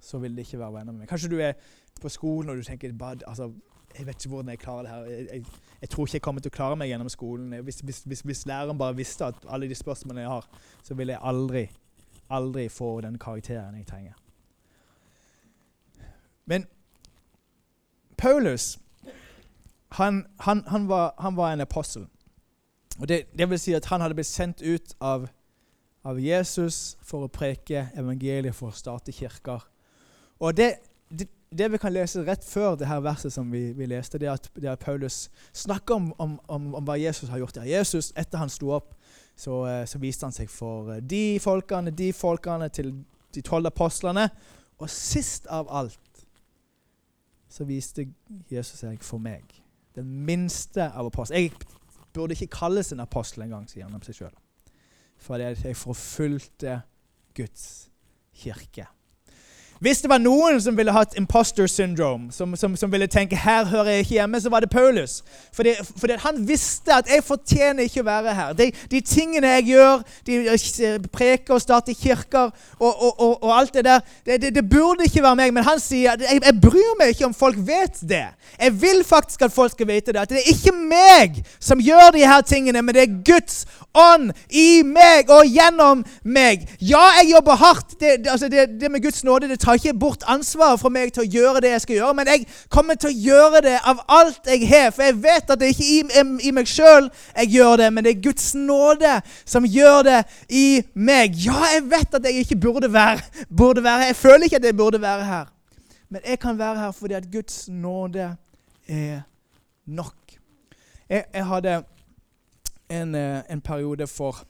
så 0.00 0.18
vil 0.18 0.37
de 0.37 0.40
ikke 0.40 0.59
være 0.59 0.73
venner 0.73 0.92
med 0.92 1.00
meg. 1.00 1.09
Kanskje 1.09 1.30
du 1.30 1.38
er 1.42 1.52
på 2.00 2.09
skolen 2.09 2.50
og 2.50 2.57
du 2.57 2.62
tenker 2.62 2.92
altså, 3.26 3.52
jeg 3.98 4.06
vet 4.06 4.14
ikke 4.14 4.28
hvordan 4.28 4.48
jeg 4.48 4.58
klarer 4.58 4.82
det 4.82 4.90
her. 4.90 5.04
Jeg, 5.04 5.26
jeg, 5.32 5.44
jeg, 5.80 5.90
tror 5.90 6.06
ikke 6.06 6.14
jeg 6.14 6.22
kommer 6.22 6.40
til 6.40 6.52
å 6.52 6.56
klare 6.56 6.76
meg 6.78 6.90
gjennom 6.90 7.10
skolen. 7.12 7.54
Hvis, 7.66 7.80
hvis, 7.80 8.00
hvis, 8.06 8.20
hvis, 8.20 8.46
læreren 8.46 8.78
bare 8.78 8.96
visste 8.96 9.26
at 9.26 9.46
alle 9.48 9.68
de 9.68 9.74
spørsmålene 9.74 10.24
jeg 10.24 10.30
har, 10.30 10.48
så 10.82 10.94
vil 10.94 11.12
jeg 11.12 11.18
aldri, 11.22 11.64
aldri 12.30 12.68
få 12.68 13.00
den 13.04 13.18
karakteren 13.18 13.76
jeg 13.76 13.86
trenger. 13.86 14.18
Men 16.46 16.66
Paulus, 18.16 18.78
han, 19.98 20.26
han, 20.40 20.62
han, 20.66 20.88
var, 20.88 21.14
han 21.18 21.37
var, 21.37 21.52
en 21.52 21.61
apostel. 21.61 22.06
Og 23.00 23.08
det, 23.08 23.24
det, 23.38 23.50
vil 23.50 23.58
si 23.58 23.74
at 23.74 23.87
han 23.87 24.00
hadde 24.00 24.14
blitt 24.14 24.30
sendt 24.30 24.62
ut 24.62 24.94
av, 25.00 25.28
av 26.04 26.20
Jesus 26.20 26.96
for 27.02 27.26
å 27.26 27.32
preke 27.32 27.88
evangeliet, 27.98 28.54
for 28.54 28.72
å 28.72 28.78
starte 28.78 29.12
kirker 29.12 29.66
og 30.38 30.56
det, 30.56 30.74
det, 31.50 31.72
vi 31.72 31.78
kan 31.78 31.92
lese 31.92 32.22
rett 32.26 32.44
før 32.44 32.76
det 32.76 32.88
her 32.88 33.00
verset 33.00 33.32
som 33.32 33.48
vi, 33.52 33.72
vi 33.72 33.87
leste, 33.88 34.18
det 34.20 34.28
er 34.28 34.37
at, 34.37 34.50
det 34.54 34.68
er 34.68 34.76
Paulus 34.76 35.30
snakker 35.56 35.94
om, 35.94 36.11
om, 36.18 36.40
om, 36.48 36.74
om, 36.74 36.84
hva 36.84 36.98
Jesus 37.00 37.28
har 37.28 37.40
gjort. 37.40 37.54
der. 37.54 37.68
Jesus, 37.70 38.12
etter 38.16 38.38
han 38.38 38.52
sto 38.52 38.72
opp, 38.76 38.92
så, 39.37 39.62
eh, 39.66 39.84
så, 39.87 40.00
viste 40.02 40.26
han 40.26 40.34
seg 40.34 40.50
for 40.52 40.92
eh, 40.92 41.00
de 41.00 41.38
folkene, 41.40 41.90
de 41.90 42.12
folkene, 42.12 42.68
til 42.68 42.92
de 43.34 43.44
tolv 43.44 43.70
apostlene. 43.70 44.28
Og 44.78 44.90
sist 44.90 45.48
av 45.50 45.70
alt 45.72 46.24
så 47.48 47.64
viste 47.64 48.04
Jesus 48.50 48.84
seg 48.84 49.00
for 49.02 49.22
meg. 49.22 49.46
Den 49.96 50.11
minste 50.28 50.90
av 50.90 51.08
apostlene. 51.08 51.48
Jeg 51.48 52.12
burde 52.12 52.37
ikke 52.37 52.58
kalles 52.58 52.92
en 52.92 53.00
apostel 53.00 53.46
engang, 53.46 53.64
sier 53.70 53.88
han 53.88 53.96
om 53.96 54.04
seg 54.04 54.20
sjøl. 54.20 54.37
For 55.18 55.40
jeg 55.40 55.76
forfulgte 55.76 56.82
Guds 57.34 57.88
kirke. 58.37 58.87
Hvis 59.80 60.00
det 60.02 60.10
var 60.10 60.18
noen 60.18 60.58
som 60.60 60.74
ville 60.76 60.92
hatt 60.92 61.14
imposter 61.18 61.68
syndrome, 61.70 62.32
som, 62.34 62.56
som, 62.56 62.74
som, 62.76 62.90
ville 62.92 63.06
tenke 63.06 63.36
her 63.38 63.64
hører 63.70 63.92
jeg 63.92 64.04
ikke 64.04 64.14
hjemme, 64.16 64.40
så 64.40 64.50
var 64.50 64.64
det 64.64 64.70
Paulus. 64.70 65.22
Fordi, 65.54 65.74
fordi 66.00 66.16
han 66.18 66.40
visste 66.48 66.94
at 66.94 67.10
jeg 67.10 67.22
fortjener 67.22 67.86
ikke 67.86 68.02
å 68.02 68.08
være 68.08 68.34
her. 68.34 68.56
De, 68.58 68.70
de 68.90 69.00
tingene 69.06 69.52
jeg 69.58 69.68
gjør, 69.70 70.02
de 70.26 70.38
eh, 70.48 70.96
preker 71.12 71.54
og 71.54 71.62
starter 71.62 71.94
kirker 71.94 72.50
og, 72.78 72.88
og, 72.90 73.20
og, 73.20 73.42
og 73.42 73.52
alt 73.54 73.74
det 73.74 73.84
der, 73.86 74.02
det, 74.26 74.40
det, 74.42 74.54
det, 74.56 74.64
burde 74.70 75.06
ikke 75.06 75.22
være 75.22 75.38
meg. 75.44 75.54
Men 75.54 75.68
han 75.68 75.82
sier 75.82 76.16
at 76.16 76.26
jeg, 76.26 76.42
jeg, 76.42 76.58
bryr 76.62 76.98
meg 76.98 77.14
ikke 77.14 77.28
om 77.28 77.36
folk 77.36 77.62
vet 77.68 78.02
det. 78.02 78.24
Jeg 78.58 78.74
vil 78.82 79.04
faktisk 79.06 79.46
at 79.46 79.54
folk 79.54 79.76
skal 79.76 79.90
vite 79.92 80.12
det. 80.12 80.24
At 80.24 80.34
det 80.34 80.42
er 80.42 80.50
ikke 80.56 80.74
meg 80.74 81.38
som 81.60 81.78
gjør 81.78 82.16
de 82.18 82.26
her 82.26 82.42
tingene, 82.42 82.82
men 82.82 82.98
det 82.98 83.06
er 83.06 83.16
Guds 83.22 83.62
ånd 83.94 84.32
i 84.50 84.82
meg 84.86 85.30
og 85.30 85.46
gjennom 85.46 86.02
meg. 86.26 86.66
Ja, 86.82 87.04
jeg 87.20 87.30
jobber 87.36 87.62
hardt. 87.62 87.94
Det, 88.00 88.26
altså 88.26 88.48
det 88.50 88.90
med 88.90 89.02
Guds 89.02 89.22
nåde 89.24 89.48
det 89.48 89.60
tar 89.62 89.67
ikke 89.76 89.98
bort 89.98 90.24
ansvaret 90.26 90.81
fra 90.81 90.90
meg 90.92 91.12
til 91.12 91.24
å 91.24 91.28
gjøre 91.28 91.61
det 91.64 91.72
jeg 91.74 91.83
skal 91.85 91.96
gjøre, 91.98 92.14
men 92.14 92.31
jeg 92.33 92.46
kommer 92.72 92.94
til 92.94 93.11
å 93.11 93.18
gjøre 93.26 93.62
det 93.66 93.74
av 93.92 94.00
alt 94.09 94.48
jeg 94.48 94.68
har. 94.70 94.90
For 94.94 95.04
jeg 95.04 95.18
vet 95.22 95.52
at 95.52 95.61
det 95.61 95.72
ikke 95.74 95.85
er 95.85 96.22
i, 96.22 96.24
i 96.48 96.54
meg 96.54 96.70
sjøl 96.70 97.11
jeg 97.11 97.52
gjør 97.59 97.76
det, 97.83 97.90
men 97.92 98.07
det 98.07 98.14
er 98.14 98.24
Guds 98.28 98.50
nåde 98.54 99.14
som 99.44 99.66
gjør 99.66 100.02
det 100.09 100.18
i 100.48 100.66
meg. 100.94 101.37
Ja, 101.44 101.59
jeg 101.74 101.87
vet 101.90 102.18
at 102.20 102.28
jeg 102.31 102.44
ikke 102.44 102.61
burde 102.68 102.92
være, 102.92 103.22
burde 103.48 103.85
være 103.85 104.04
her. 104.04 104.12
Jeg 104.12 104.20
føler 104.22 104.48
ikke 104.48 104.61
at 104.62 104.68
jeg 104.70 104.76
burde 104.76 105.02
være 105.02 105.24
her. 105.24 105.54
Men 106.09 106.24
jeg 106.24 106.38
kan 106.40 106.59
være 106.59 106.78
her 106.87 106.92
fordi 106.96 107.14
at 107.14 107.31
Guds 107.33 107.68
nåde 107.68 108.31
er 108.88 109.20
nok. 109.87 110.14
Jeg, 111.09 111.24
jeg 111.35 111.46
hadde 111.46 111.83
en, 112.90 113.14
eh, 113.14 113.42
en 113.50 113.61
periode 113.61 114.07
for 114.07 114.44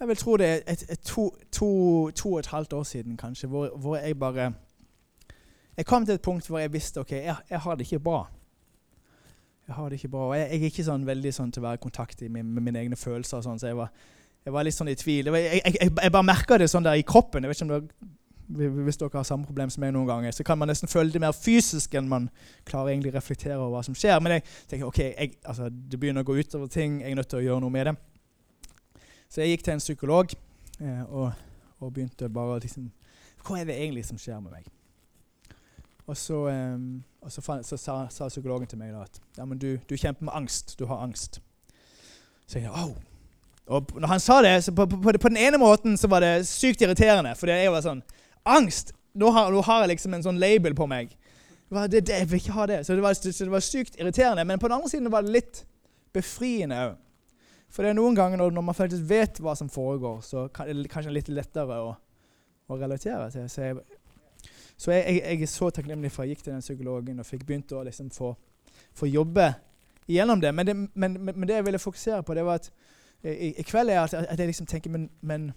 jeg 0.00 0.08
vil 0.08 0.16
tro 0.16 0.36
det 0.36 0.46
er 0.46 0.60
et, 0.66 0.84
et 0.90 1.00
to, 1.00 1.28
to, 1.52 1.68
to, 2.10 2.32
og 2.32 2.38
et 2.38 2.46
halvt 2.46 2.72
år 2.72 2.82
siden, 2.82 3.16
kanskje, 3.16 3.48
hvor, 3.48 3.68
hvor, 3.76 3.96
jeg 3.96 4.18
bare 4.18 4.52
Jeg 5.76 5.86
kom 5.86 6.06
til 6.06 6.14
et 6.14 6.22
punkt 6.22 6.46
hvor 6.46 6.58
jeg 6.58 6.72
visste 6.72 7.00
ok, 7.00 7.12
jeg, 7.12 7.36
jeg 7.50 7.60
har 7.60 7.74
det 7.74 7.86
ikke 7.86 8.00
bra. 8.00 8.26
Jeg 9.68 9.74
har 9.74 9.88
det 9.88 9.92
ikke 9.92 10.08
bra. 10.08 10.28
Og 10.28 10.38
jeg, 10.38 10.48
jeg 10.50 10.60
er 10.60 10.70
ikke 10.72 10.84
sånn 10.84 11.02
veldig 11.06 11.32
sånn 11.34 11.50
til 11.52 11.62
å 11.62 11.66
være 11.66 11.78
i 11.78 11.82
kontakt 11.82 12.22
med, 12.24 12.44
med 12.44 12.64
mine 12.64 12.80
egne 12.80 12.96
følelser. 12.96 13.42
Sånn, 13.44 13.60
så 13.60 13.68
jeg 13.68 13.76
var, 13.76 13.90
jeg 14.46 14.54
var, 14.54 14.64
litt 14.64 14.74
sånn 14.74 14.88
i 14.88 14.96
tvil. 14.96 15.28
Jeg, 15.36 15.60
jeg, 15.76 15.92
bare 15.98 16.24
merka 16.24 16.58
det 16.58 16.70
sånn 16.72 16.86
der 16.86 16.96
i 16.98 17.04
kroppen. 17.06 17.44
Jeg 17.44 17.52
vet 17.52 17.60
ikke 17.60 17.68
om 17.68 17.74
det, 17.76 18.08
Hvis 18.88 18.96
dere 18.96 19.12
har 19.12 19.26
samme 19.28 19.44
problem 19.44 19.70
som 19.70 19.84
meg 19.84 19.92
noen 19.92 20.08
ganger, 20.08 20.32
så 20.32 20.46
kan 20.46 20.58
man 20.58 20.72
nesten 20.72 20.88
føle 20.88 21.12
det 21.12 21.20
mer 21.20 21.36
fysisk 21.36 21.94
enn 22.00 22.08
man 22.08 22.30
klarer 22.64 22.94
egentlig 22.94 23.12
å 23.12 23.18
reflektere 23.18 23.58
over 23.58 23.76
hva 23.76 23.82
som 23.84 23.94
skjer. 23.98 24.16
Men 24.24 24.38
jeg 24.38 24.46
tenker 24.70 24.88
ok, 24.88 25.02
altså, 25.44 25.68
det 25.68 26.00
begynner 26.00 26.24
å 26.24 26.30
gå 26.30 26.38
utover 26.40 26.72
ting. 26.72 27.02
Jeg 27.02 27.12
er 27.12 27.20
nødt 27.20 27.28
til 27.28 27.42
å 27.42 27.44
gjøre 27.44 27.60
noe 27.66 27.76
med 27.76 27.90
det. 27.90 27.98
Så 29.28 29.42
jeg 29.42 29.56
gikk 29.56 29.64
til 29.66 29.76
en 29.76 29.82
psykolog 29.82 30.32
eh, 30.80 31.02
og, 31.04 31.32
og, 31.78 31.92
begynte 31.92 32.30
bare 32.32 32.56
å 32.56 32.62
liksom 32.62 32.88
Hva 33.44 33.60
er 33.60 33.68
det 33.68 33.76
egentlig 33.76 34.06
som 34.08 34.20
skjer 34.20 34.40
med 34.40 34.56
meg? 34.56 34.70
Og 36.08 36.16
så, 36.16 36.38
eh, 36.48 36.78
og 37.20 37.32
så, 37.32 37.44
så 37.44 37.76
sa, 37.76 37.98
sa, 38.10 38.28
psykologen 38.32 38.68
til 38.70 38.80
meg 38.80 38.94
da 38.94 39.04
at 39.04 39.20
ja, 39.36 39.44
men 39.44 39.60
du, 39.60 39.74
du, 39.88 39.96
kjemper 39.96 40.24
med 40.24 40.34
angst. 40.34 40.78
Du 40.78 40.86
har 40.88 41.04
angst. 41.04 41.42
Så 42.48 42.62
jeg 42.62 42.72
oh. 42.72 42.96
Og 43.68 43.90
når 44.00 44.08
han 44.08 44.20
sa 44.24 44.38
det, 44.40 44.54
så 44.64 44.72
på, 44.72 44.86
på, 44.88 45.12
på, 45.12 45.28
den 45.28 45.36
ene 45.36 45.60
måten 45.60 45.98
så 46.00 46.08
var 46.08 46.24
det 46.24 46.46
sykt 46.48 46.80
irriterende. 46.80 47.34
For 47.36 47.52
jeg 47.52 47.72
var 47.72 47.84
sånn 47.84 48.00
Angst! 48.48 48.94
Nå 49.18 49.28
har, 49.34 49.50
nå 49.52 49.60
har, 49.66 49.82
jeg 49.82 49.96
liksom 49.96 50.14
en 50.14 50.24
sånn 50.24 50.38
label 50.40 50.76
på 50.78 50.86
meg. 50.88 51.10
Det, 51.68 52.00
det, 52.00 52.14
jeg 52.14 52.28
vil 52.30 52.40
ikke 52.40 52.54
ha 52.56 52.66
det. 52.70 52.78
Så 52.86 52.94
det 52.96 53.02
var, 53.04 53.16
det 53.18 53.48
var 53.52 53.64
sykt 53.64 53.98
irriterende. 53.98 54.44
Men 54.48 54.60
på 54.62 54.70
den 54.70 54.78
andre 54.78 54.88
siden 54.88 55.10
var 55.12 55.26
det 55.26 55.34
litt 55.34 55.62
befriende 56.16 56.78
òg. 56.86 56.96
For 57.68 57.84
det 57.84 57.92
er 57.92 57.98
noen 57.98 58.16
ganger 58.16 58.40
når, 58.40 58.60
man 58.64 58.76
faktisk 58.76 59.04
vet 59.08 59.40
hva 59.44 59.54
som 59.58 59.68
foregår, 59.70 60.20
så 60.24 60.46
er 60.64 60.72
det 60.72 60.90
kanskje 60.92 61.12
litt 61.12 61.28
lettere 61.28 61.78
å, 61.84 61.94
å 62.68 62.78
relatere 62.80 63.28
til. 63.34 63.48
Så 63.52 63.66
jeg, 63.66 63.80
Så 64.78 64.92
jeg, 64.92 65.04
jeg, 65.04 65.22
jeg, 65.24 65.42
er 65.42 65.50
så 65.52 65.70
takknemlig 65.74 66.12
for 66.14 66.22
at 66.22 66.28
jeg 66.28 66.36
gikk 66.36 66.44
til 66.46 66.54
den 66.54 66.64
psykologen 66.64 67.20
og 67.20 67.26
fikk 67.26 67.44
begynt 67.46 67.72
å 67.74 67.82
liksom 67.84 68.10
få, 68.14 68.32
få 68.96 69.08
jobbe 69.10 69.50
gjennom 70.08 70.40
det. 70.40 70.54
Men 70.54 70.66
det, 70.66 70.76
men, 70.94 71.18
men 71.24 71.48
det, 71.48 71.56
jeg 71.58 71.66
ville 71.66 71.82
fokusere 71.82 72.22
på, 72.22 72.34
det 72.34 72.44
var 72.46 72.62
at 72.62 72.70
i, 73.26 73.52
i 73.58 73.64
kveld 73.66 73.90
er 73.90 74.04
at, 74.04 74.14
at 74.14 74.38
jeg 74.38 74.46
liksom 74.46 74.66
tenker 74.70 74.92
Men, 74.94 75.08
men 75.20 75.48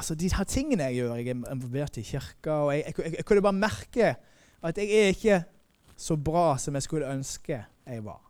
altså 0.00 0.14
de 0.16 0.30
her 0.32 0.46
tingene 0.48 0.86
jeg 0.88 0.94
gjør 0.94 1.18
Jeg 1.18 1.26
er 1.28 1.52
involvert 1.52 1.98
i 2.00 2.02
kirka, 2.02 2.50
og 2.50 2.72
jeg, 2.72 2.94
jeg, 2.96 3.16
jeg 3.16 3.24
kunne 3.28 3.42
bare 3.44 3.58
merke 3.58 4.14
at 4.62 4.78
jeg 4.78 4.88
er 4.96 5.12
ikke 5.12 5.42
så 5.96 6.16
bra 6.16 6.56
som 6.58 6.74
jeg 6.76 6.82
skulle 6.82 7.08
ønske 7.12 7.62
jeg 7.86 8.04
var. 8.04 8.29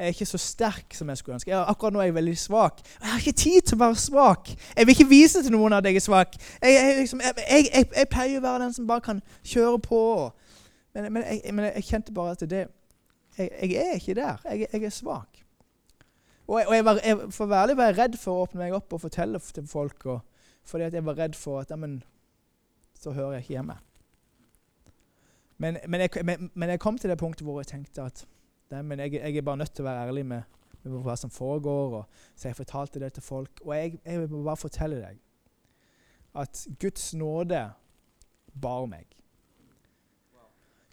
Jeg 0.00 0.06
er 0.06 0.14
ikke 0.14 0.26
så 0.26 0.38
sterk 0.40 0.94
som 0.96 1.08
jeg 1.12 1.18
skulle 1.20 1.34
ønske. 1.36 1.50
Jeg, 1.50 1.64
akkurat 1.68 1.92
nå 1.92 2.00
er 2.00 2.06
jeg 2.08 2.14
veldig 2.16 2.38
svak. 2.40 2.78
Jeg 3.02 3.10
har 3.10 3.18
ikke 3.18 3.36
tid 3.36 3.66
til 3.68 3.76
å 3.76 3.80
være 3.82 3.96
svak. 4.00 4.48
Jeg 4.76 4.86
vil 4.86 4.94
ikke 4.94 5.08
vise 5.10 5.42
til 5.44 5.52
noen 5.52 5.76
at 5.76 5.84
jeg 5.84 5.98
er 6.00 6.04
svak. 6.04 6.38
Jeg, 6.62 6.72
jeg, 6.72 6.94
liksom, 7.02 7.20
jeg 7.20 8.08
pleier 8.08 8.40
å 8.40 8.44
være 8.46 8.62
den 8.62 8.72
som 8.72 8.86
bare 8.88 9.04
kan 9.04 9.20
kjøre 9.44 9.82
på. 9.84 10.00
Men, 10.96 11.10
men, 11.12 11.28
men 11.52 11.68
jeg, 11.68 11.84
kjente 11.90 12.16
bare 12.16 12.32
at 12.32 12.46
det 12.48 12.62
Jeg, 13.36 13.76
er 13.76 13.92
ikke 14.00 14.14
der. 14.14 14.40
Jeg, 14.48 14.82
er 14.82 14.96
svak. 14.96 15.44
Og, 16.48 16.62
og 16.64 16.84
var, 16.84 17.04
for 17.30 17.44
å 17.44 17.52
være 17.52 17.62
ærlig 17.62 17.76
var 17.76 17.92
jeg 17.92 17.98
redd 18.00 18.18
for 18.24 18.32
å 18.32 18.48
åpne 18.48 18.64
meg 18.64 18.80
opp 18.80 18.96
og 18.96 19.04
fortelle 19.04 19.44
til 19.52 19.68
folk. 19.68 20.06
Og, 20.06 20.48
fordi 20.64 20.88
jeg 20.88 21.04
var 21.04 21.20
redd 21.20 21.36
for 21.36 21.60
at 21.60 21.76
men, 21.78 22.00
så 22.96 23.12
hører 23.12 23.36
jeg 23.36 23.50
ikke 23.50 23.58
hjemme. 23.58 23.80
Men, 25.60 25.76
men, 25.86 26.00
jeg, 26.00 26.24
men, 26.24 26.50
men, 26.54 26.72
jeg, 26.72 26.80
kom 26.80 26.98
til 26.98 27.12
det 27.12 27.20
punktet 27.20 27.44
hvor 27.44 27.60
jeg 27.60 27.74
tenkte 27.76 28.08
at 28.08 28.24
nei, 28.70 28.98
jeg, 29.00 29.18
jeg, 29.18 29.36
er 29.36 29.46
bare 29.46 29.60
nødt 29.60 29.74
til 29.74 29.84
å 29.84 29.88
være 29.90 30.08
ærlig 30.08 30.24
med, 30.26 30.58
med, 30.82 30.98
hva 31.04 31.16
som 31.18 31.32
foregår. 31.32 32.00
Og, 32.00 32.26
så 32.34 32.50
jeg 32.50 32.58
fortalte 32.58 33.02
det 33.02 33.12
til 33.16 33.24
folk. 33.26 33.62
Og 33.64 33.74
jeg, 33.76 34.00
vil 34.06 34.28
bare 34.46 34.60
fortelle 34.60 35.00
deg 35.02 35.20
at 36.40 36.66
Guds 36.78 37.08
nåde 37.18 37.64
bar 38.62 38.84
meg. 38.86 39.08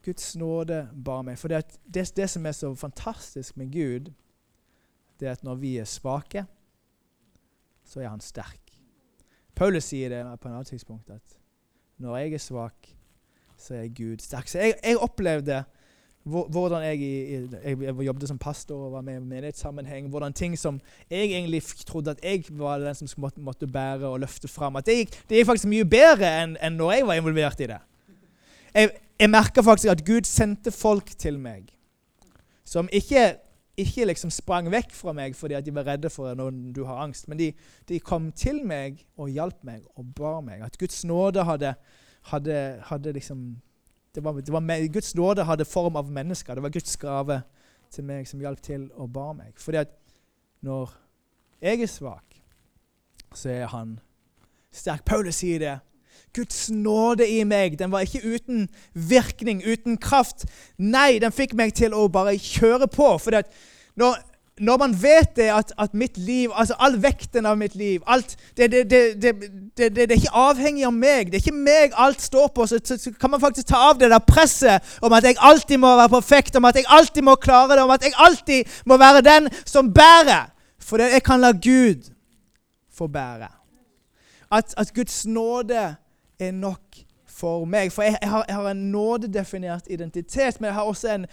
Guds 0.05 0.35
nåde 0.39 0.87
bar 1.05 1.21
meg. 1.27 1.37
For 1.37 1.51
det, 1.51 1.79
det, 1.85 2.07
det 2.17 2.29
som 2.31 2.45
er 2.45 2.55
så 2.57 2.71
fantastisk 2.75 3.57
med 3.57 3.73
Gud, 3.73 4.13
det 5.19 5.27
er 5.27 5.37
at 5.37 5.43
når 5.43 5.59
vi 5.61 5.77
er 5.77 5.89
svake, 5.89 6.45
så 7.85 8.01
er 8.01 8.09
han 8.09 8.21
sterk. 8.21 8.61
Paulus 9.57 9.89
sier 9.89 10.09
det 10.13 10.21
på 10.41 10.47
en 10.47 10.53
annen 10.53 10.69
tidspunkt 10.69 11.09
at 11.09 11.37
når 11.97 12.17
jeg 12.17 12.33
er 12.33 12.41
svak, 12.41 12.89
så 13.57 13.73
er 13.79 13.87
Gud 13.93 14.21
sterk. 14.21 14.49
Så 14.49 14.61
jeg, 14.61 14.75
jeg 14.83 14.99
opplevde 15.01 15.63
hvordan 16.27 16.83
jeg, 16.83 16.99
jeg, 17.63 17.81
jeg, 17.81 17.95
jobbet 18.05 18.27
som 18.27 18.37
pastor 18.37 18.85
og 18.87 18.91
var 18.97 19.01
med 19.01 19.15
i 19.15 19.23
menighetssammenheng. 19.23 20.09
Hvordan 20.09 20.33
ting 20.33 20.57
som 20.59 20.79
jeg 21.09 21.31
egentlig 21.31 21.63
trodde 21.87 22.11
at 22.11 22.23
jeg 22.23 22.43
var 22.49 22.77
den 22.83 22.95
som 22.95 23.07
måtte, 23.17 23.41
måtte 23.41 23.67
bære 23.67 24.07
og 24.07 24.19
løfte 24.19 24.47
fram. 24.47 24.75
At 24.75 24.85
det 24.85 24.95
gikk, 24.95 25.17
det 25.29 25.37
gikk 25.37 25.49
faktisk 25.51 25.71
mye 25.71 25.87
bedre 25.87 26.31
enn, 26.43 26.57
enn 26.61 26.77
når 26.77 26.91
jeg 26.91 27.07
var 27.07 27.21
involvert 27.21 27.63
i 27.63 27.71
det. 27.71 27.81
Jeg, 28.73 28.93
jeg 29.19 29.29
merka 29.29 29.63
faktisk 29.65 29.91
at 29.91 30.05
Gud 30.05 30.29
sendte 30.29 30.71
folk 30.71 31.15
til 31.17 31.39
meg 31.39 31.71
som 32.67 32.89
ikke 32.91 33.37
ikke 33.77 34.07
liksom 34.09 34.31
sprang 34.33 34.71
vekk 34.73 34.93
fra 34.97 35.13
meg 35.13 35.35
fordi 35.37 35.59
de 35.61 35.73
var 35.75 35.85
redde 35.85 36.09
for 36.09 36.33
når 36.35 36.55
du 36.73 36.81
har 36.87 37.03
angst, 37.03 37.27
men 37.29 37.37
de, 37.37 37.51
de 37.89 37.99
kom 38.01 38.31
til 38.33 38.63
meg 38.65 39.03
og 39.17 39.29
hjalp 39.29 39.61
meg 39.67 39.83
og 39.95 40.07
bar 40.17 40.41
meg. 40.41 40.63
At 40.65 40.79
Guds 40.81 41.03
nåde 41.05 41.45
hadde, 41.45 41.75
hadde, 42.31 42.57
hadde 42.89 43.13
liksom 43.13 43.43
det 44.17 44.23
var, 44.23 44.33
det 44.41 44.53
var, 44.53 44.87
Guds 44.87 45.15
nåde 45.15 45.43
hadde 45.43 45.65
form 45.65 45.95
av 45.95 46.11
mennesker. 46.11 46.55
Det 46.55 46.63
var 46.63 46.69
Guds 46.73 46.97
gave 46.97 47.41
til 47.93 48.03
meg 48.03 48.25
som 48.25 48.39
hjalp 48.41 48.61
til 48.65 48.87
og 48.97 49.11
bar 49.13 49.35
meg. 49.37 49.51
Fordi 49.61 49.77
at 49.77 49.91
når 50.65 50.95
jeg 51.61 51.83
er 51.85 51.91
svak, 51.91 52.39
så 53.35 53.49
er 53.49 53.67
han 53.69 53.99
sterk. 54.73 55.05
Paulus 55.05 55.43
sier 55.43 55.61
det. 55.61 55.75
Guds 56.33 56.65
nåde 56.73 57.27
i 57.29 57.43
meg 57.45 57.77
den 57.77 57.93
var 57.93 58.07
ikke 58.07 58.25
uten 58.25 58.65
virkning, 58.93 59.61
uten 59.61 60.01
kraft. 60.01 60.47
Nei, 60.81 61.19
den 61.21 61.35
fikk 61.35 61.53
meg 61.53 61.77
til 61.77 61.93
å 61.93 62.07
bare 62.09 62.33
kjøre 62.41 62.89
på. 62.89 63.11
For 63.21 63.37
når, 64.01 64.17
når, 64.59 64.77
man 64.77 64.93
vet 65.01 65.35
det 65.35 65.47
at, 65.53 65.71
at, 65.77 65.93
mitt 65.93 66.17
liv, 66.17 66.49
altså 66.53 66.75
all 66.79 66.97
vekten 67.01 67.45
av 67.45 67.57
mitt 67.57 67.75
liv 67.75 68.01
alt, 68.07 68.35
det, 68.57 68.71
det, 68.71 68.89
det, 68.89 69.33
det, 69.77 70.05
er 70.05 70.15
ikke 70.15 70.33
avhengig 70.33 70.85
av 70.87 70.93
meg. 70.95 71.31
Det 71.31 71.39
er 71.39 71.45
ikke 71.45 71.65
meg 71.67 71.93
alt 71.97 72.21
står 72.21 72.47
på. 72.55 72.65
Så, 72.67 72.79
så, 72.83 73.11
kan 73.19 73.31
man 73.33 73.41
faktisk 73.41 73.69
ta 73.69 73.83
av 73.91 73.99
det 74.01 74.09
der 74.11 74.23
presset 74.25 74.97
om 75.01 75.13
at 75.13 75.27
jeg 75.27 75.37
alltid 75.39 75.81
må 75.81 75.93
være 75.99 76.13
perfekt, 76.15 76.57
om 76.57 76.65
at 76.65 76.79
jeg 76.79 76.89
alltid 76.89 77.25
må 77.27 77.35
klare 77.41 77.75
det, 77.75 77.83
om 77.85 77.93
at 77.93 78.03
jeg 78.03 78.17
alltid 78.17 78.79
må 78.85 78.97
være 78.97 79.25
den 79.25 79.49
som 79.65 79.93
bærer. 79.93 80.49
For 80.81 81.03
jeg 81.03 81.23
kan 81.23 81.43
la 81.43 81.51
Gud 81.51 82.09
få 82.93 83.07
bære. 83.07 83.51
At, 84.51 84.73
at 84.77 84.93
Guds 84.95 85.25
nåde 85.25 85.95
er 86.39 86.51
nok 86.51 87.03
for 87.27 87.65
meg. 87.65 87.91
For 87.91 88.07
jeg, 88.07 88.17
jeg, 88.21 88.29
har, 88.29 88.45
jeg 88.47 88.55
har, 88.55 88.71
en 88.71 88.91
nådedefinert 88.91 89.89
identitet, 89.89 90.61
men 90.61 90.71
jeg 90.71 90.73
har 90.73 90.89
også 90.89 91.13
en, 91.13 91.25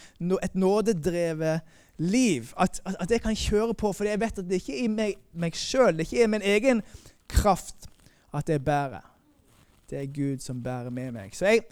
et 0.42 0.54
nådedrevet 0.54 1.60
liv. 1.96 2.52
At, 2.56 2.80
at, 2.84 3.10
jeg 3.10 3.22
kan 3.22 3.36
kjøre 3.36 3.74
på, 3.74 3.92
for 3.92 4.04
jeg 4.04 4.20
vet 4.20 4.38
at 4.38 4.48
det 4.48 4.60
ikke 4.62 4.78
er 4.78 4.84
i 4.84 4.90
meg, 4.90 5.18
meg 5.32 5.56
sjøl, 5.58 5.92
det 5.96 6.06
ikke 6.08 6.22
er 6.22 6.32
min 6.32 6.42
egen 6.42 6.82
kraft 7.28 7.88
at 8.34 8.48
jeg 8.48 8.64
bærer. 8.64 9.04
Det 9.90 9.98
er 9.98 10.06
Gud 10.14 10.38
som 10.38 10.62
bærer 10.62 10.90
med 10.90 11.12
meg. 11.12 11.36
Så 11.36 11.46
jeg, 11.46 11.62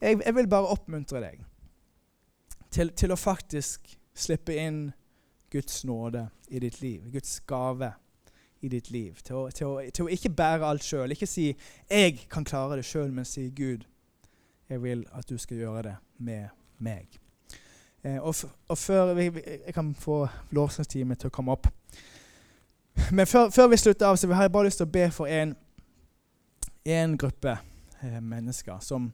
jeg 0.00 0.34
vil 0.34 0.48
bare 0.48 0.72
oppmuntre 0.72 1.20
deg 1.20 1.44
til, 2.70 2.92
til 2.92 3.12
å 3.12 3.20
faktisk 3.20 3.96
slippe 4.16 4.56
inn 4.56 4.90
Guds 5.52 5.84
nåde 5.84 6.26
i 6.48 6.60
ditt 6.60 6.80
liv, 6.80 7.04
Guds 7.12 7.40
gave 7.48 7.92
i 8.60 8.68
ditt 8.68 8.90
liv. 8.90 9.20
Til 9.24 9.36
å, 9.36 9.44
til 9.50 9.66
å, 9.66 9.84
til 9.94 10.06
å 10.06 10.12
ikke 10.12 10.32
bære 10.36 10.66
alt 10.66 10.84
sjøl. 10.84 11.12
Ikke 11.12 11.28
si 11.28 11.52
'jeg 11.90 12.26
kan 12.30 12.44
klare 12.44 12.76
det 12.76 12.84
sjøl', 12.84 13.12
men 13.12 13.24
si 13.24 13.50
'Gud, 13.50 13.84
jeg 14.68 14.82
vil 14.82 15.04
at 15.12 15.28
du 15.28 15.38
skal 15.38 15.56
gjøre 15.56 15.82
det 15.82 15.96
med 16.18 16.48
meg'. 16.78 17.25
Eh, 18.04 18.18
og, 18.18 18.34
og, 18.68 18.78
før 18.78 19.14
vi, 19.14 19.30
Jeg 19.66 19.74
kan 19.74 19.94
få 19.94 20.26
lovsangsteamet 20.50 21.18
til 21.18 21.30
å 21.30 21.34
komme 21.34 21.52
opp. 21.52 21.68
Men 23.12 23.26
før, 23.26 23.50
før, 23.50 23.68
vi 23.68 23.76
slutter 23.76 24.06
av, 24.06 24.16
så 24.16 24.32
har 24.32 24.42
jeg 24.42 24.52
bare 24.52 24.68
lyst 24.68 24.80
til 24.80 24.88
å 24.88 24.92
be 24.92 25.06
for 25.12 25.30
en, 25.30 25.54
en 26.84 27.16
gruppe 27.18 27.58
eh, 28.02 28.20
mennesker 28.20 28.80
som 28.80 29.12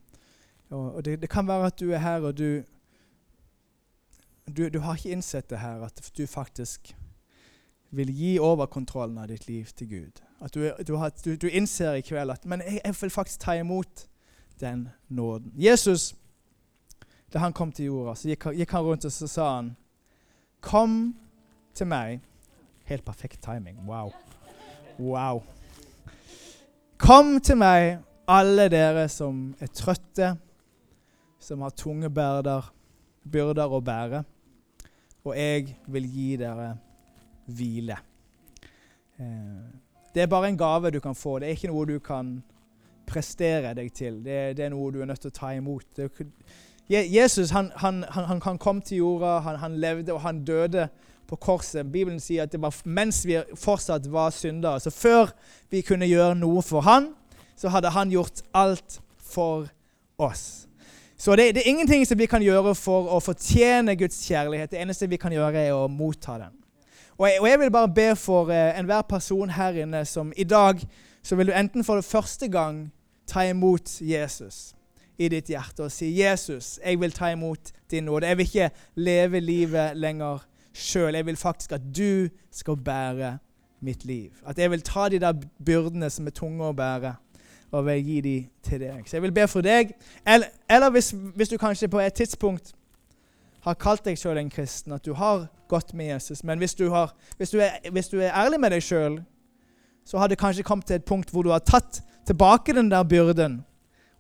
og, 0.72 0.94
og 0.94 1.04
det, 1.04 1.20
det, 1.20 1.28
kan 1.28 1.48
være 1.48 1.66
at 1.68 1.80
du 1.80 1.90
er 1.92 1.98
her, 1.98 2.20
og 2.24 2.38
du, 2.38 2.62
du, 4.56 4.68
du 4.68 4.78
har 4.80 4.96
ikke 4.96 5.12
innsett 5.12 5.50
det 5.50 5.58
her, 5.60 5.82
at 5.84 6.12
du 6.16 6.26
faktisk 6.26 6.94
vil 7.90 8.08
gi 8.16 8.38
over 8.40 8.66
kontrollen 8.66 9.18
av 9.18 9.28
ditt 9.28 9.44
liv 9.48 9.68
til 9.76 9.88
Gud. 9.88 10.22
At 10.40 10.54
du, 10.54 10.70
du, 10.86 10.94
har, 10.96 11.12
du 11.42 11.48
innser 11.48 11.98
i 12.00 12.00
kveld 12.00 12.32
at 12.32 12.46
men 12.48 12.64
jeg, 12.64 12.80
jeg, 12.84 12.94
vil 13.00 13.10
faktisk 13.10 13.40
ta 13.40 13.52
imot 13.60 14.06
den 14.60 14.88
nåden. 15.08 15.52
Jesus, 15.56 16.14
da 17.32 17.40
han 17.40 17.54
kom 17.56 17.72
til 17.72 17.88
jorda, 17.88 18.14
så 18.18 18.28
gikk, 18.28 18.50
gikk 18.58 18.74
han 18.76 18.84
rundt 18.84 19.06
og 19.08 19.14
så 19.14 19.28
sa 19.30 19.48
han, 19.56 19.72
Kom 20.62 21.14
til 21.74 21.88
meg 21.90 22.20
Helt 22.84 23.04
perfekt 23.06 23.38
timing. 23.42 23.78
Wow. 23.86 24.10
Wow. 24.98 25.42
Kom 26.98 27.38
til 27.40 27.56
meg, 27.56 28.02
alle 28.28 28.66
dere 28.68 29.06
som 29.08 29.52
er 29.62 29.70
trøtte, 29.70 30.32
som 31.40 31.62
har 31.62 31.74
tunge 31.78 32.10
byrder, 32.10 32.66
byrder 33.22 33.74
å 33.74 33.80
bære, 33.82 34.22
og 35.22 35.38
jeg 35.38 35.76
vil 35.94 36.08
gi 36.10 36.26
dere 36.42 36.72
hvile. 37.46 37.96
Eh, 39.18 39.62
det 40.14 40.24
er 40.24 40.30
bare 40.30 40.50
en 40.50 40.58
gave 40.58 40.90
du 40.90 41.00
kan 41.00 41.14
få. 41.14 41.38
Det 41.38 41.48
er 41.48 41.56
ikke 41.56 41.70
noe 41.72 41.88
du 41.88 41.96
kan 42.02 42.34
prestere 43.08 43.72
deg 43.78 43.92
til. 43.94 44.20
Det, 44.24 44.56
det 44.58 44.66
er 44.66 44.74
noe 44.74 44.92
du 44.92 45.00
er 45.00 45.08
nødt 45.08 45.22
til 45.22 45.32
å 45.32 45.38
ta 45.38 45.52
imot. 45.56 45.86
Det, 45.96 46.10
Jesus 46.88 47.50
han, 47.50 47.70
han, 47.76 48.04
han, 48.08 48.42
han, 48.42 48.58
kom 48.58 48.82
til 48.82 48.96
jorda, 48.96 49.38
han, 49.38 49.76
levde 49.80 50.12
og 50.12 50.20
han 50.20 50.44
døde 50.44 50.88
på 51.28 51.36
korset. 51.36 51.86
Bibelen 51.92 52.20
sier 52.20 52.42
at 52.44 52.52
det 52.52 52.60
var 52.60 52.74
mens 52.84 53.22
vi 53.26 53.38
fortsatt 53.54 54.08
var 54.12 54.30
syndere. 54.30 54.80
Så 54.80 54.90
før 54.90 55.30
vi 55.70 55.80
kunne 55.80 56.06
gjøre 56.06 56.34
noe 56.36 56.62
for 56.62 56.84
han, 56.84 57.12
så 57.56 57.72
hadde 57.72 57.94
han 57.94 58.10
gjort 58.10 58.42
alt 58.54 59.00
for 59.16 59.68
oss. 60.18 60.66
Så 61.16 61.36
det, 61.36 61.54
det 61.54 61.62
er 61.62 61.70
ingenting 61.70 62.06
som 62.06 62.18
vi 62.18 62.26
kan 62.26 62.42
gjøre 62.42 62.74
for 62.74 63.06
å 63.14 63.20
fortjene 63.22 63.94
Guds 63.96 64.18
kjærlighet. 64.26 64.72
Det 64.72 64.82
eneste 64.82 65.06
vi 65.06 65.20
kan 65.22 65.32
gjøre, 65.32 65.68
er 65.68 65.76
å 65.76 65.86
motta 65.88 66.34
den. 66.40 66.58
Og 67.16 67.28
jeg, 67.28 67.40
og 67.40 67.48
jeg, 67.48 67.60
vil 67.60 67.70
bare 67.70 67.92
be 67.94 68.08
for 68.18 68.50
eh, 68.50 68.78
enhver 68.78 69.04
person 69.06 69.50
her 69.54 69.76
inne 69.84 70.02
som 70.08 70.32
i 70.36 70.44
dag 70.48 70.80
så 71.22 71.36
vil 71.38 71.46
du 71.46 71.54
enten 71.54 71.84
for 71.86 72.00
det 72.00 72.08
første 72.08 72.48
gang 72.50 72.88
ta 73.30 73.44
imot 73.46 74.00
Jesus 74.00 74.72
i 75.24 75.28
ditt 75.28 75.50
hjerte 75.50 75.86
og 75.86 75.92
si 75.92 76.10
'Jesus, 76.18 76.78
jeg 76.84 77.00
vil 77.00 77.12
ta 77.12 77.30
imot 77.32 77.72
din 77.90 78.08
nåde'. 78.08 78.26
Jeg 78.26 78.36
vil 78.38 78.46
ikke 78.46 78.70
leve 78.94 79.40
livet 79.40 79.96
lenger 79.96 80.44
sjøl. 80.74 81.14
Jeg 81.14 81.26
vil 81.26 81.36
faktisk 81.36 81.72
at 81.72 81.80
du 81.96 82.28
skal 82.50 82.76
bære 82.76 83.38
mitt 83.80 84.04
liv. 84.04 84.30
At 84.46 84.58
jeg 84.58 84.70
vil 84.70 84.82
ta 84.82 85.08
de 85.08 85.18
der 85.18 85.32
byrdene 85.66 86.10
som 86.10 86.26
er 86.26 86.30
tunge 86.30 86.64
å 86.64 86.72
bære, 86.72 87.14
og 87.72 87.86
vil 87.86 88.04
gi 88.04 88.20
de 88.20 88.36
til 88.62 88.80
deg. 88.80 89.02
Så 89.06 89.16
jeg 89.16 89.22
vil 89.22 89.32
be 89.32 89.48
for 89.48 89.60
deg. 89.60 89.92
Eller, 90.26 90.46
eller 90.70 90.90
hvis, 90.90 91.14
hvis 91.34 91.48
du 91.48 91.56
kanskje 91.58 91.88
på 91.88 92.00
et 92.00 92.14
tidspunkt 92.14 92.74
har 93.62 93.74
kalt 93.74 94.04
deg 94.04 94.18
sjøl 94.18 94.38
en 94.38 94.50
kristen, 94.50 94.92
at 94.92 95.04
du 95.04 95.14
har 95.14 95.46
gått 95.68 95.94
med 95.94 96.06
Jesus. 96.06 96.44
Men 96.44 96.58
hvis 96.58 96.74
du, 96.74 96.90
har, 96.90 97.14
hvis 97.36 97.50
du, 97.50 97.60
er, 97.60 97.78
hvis 97.90 98.08
du 98.08 98.20
er, 98.20 98.32
ærlig 98.34 98.60
med 98.60 98.74
deg 98.74 98.82
sjøl, 98.82 99.22
så 100.04 100.18
har 100.18 100.28
det 100.28 100.38
kanskje 100.38 100.66
kommet 100.66 100.86
til 100.86 100.98
et 100.98 101.04
punkt 101.04 101.30
hvor 101.30 101.46
du 101.46 101.52
har 101.54 101.62
tatt 101.62 102.02
tilbake 102.26 102.74
den 102.74 102.90
der 102.90 103.02
byrden 103.02 103.62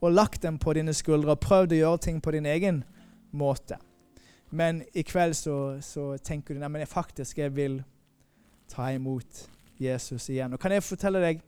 og 0.02 0.12
lagt 0.12 0.42
dem 0.42 0.58
på 0.58 0.74
dine 0.74 0.94
skuldre 0.94 1.36
og 1.36 1.40
prøvd 1.40 1.76
å 1.76 1.78
gjøre 1.78 2.02
ting 2.08 2.20
på 2.22 2.34
din 2.34 2.46
egen 2.50 2.82
måte. 3.30 3.78
Men 4.50 4.82
i 4.92 5.04
kveld 5.06 5.36
så, 5.38 5.56
så 5.80 6.16
tenker 6.18 6.54
du 6.54 6.60
nei, 6.60 6.68
men 6.68 6.82
jeg 6.82 6.90
faktisk 6.90 7.38
jeg 7.38 7.54
vil 7.56 7.78
ta 8.68 8.90
imot 8.92 9.46
Jesus 9.80 10.28
igjen. 10.28 10.52
Og 10.52 10.60
kan 10.60 10.74
jeg 10.74 10.84
fortelle 10.84 11.22
deg 11.22 11.40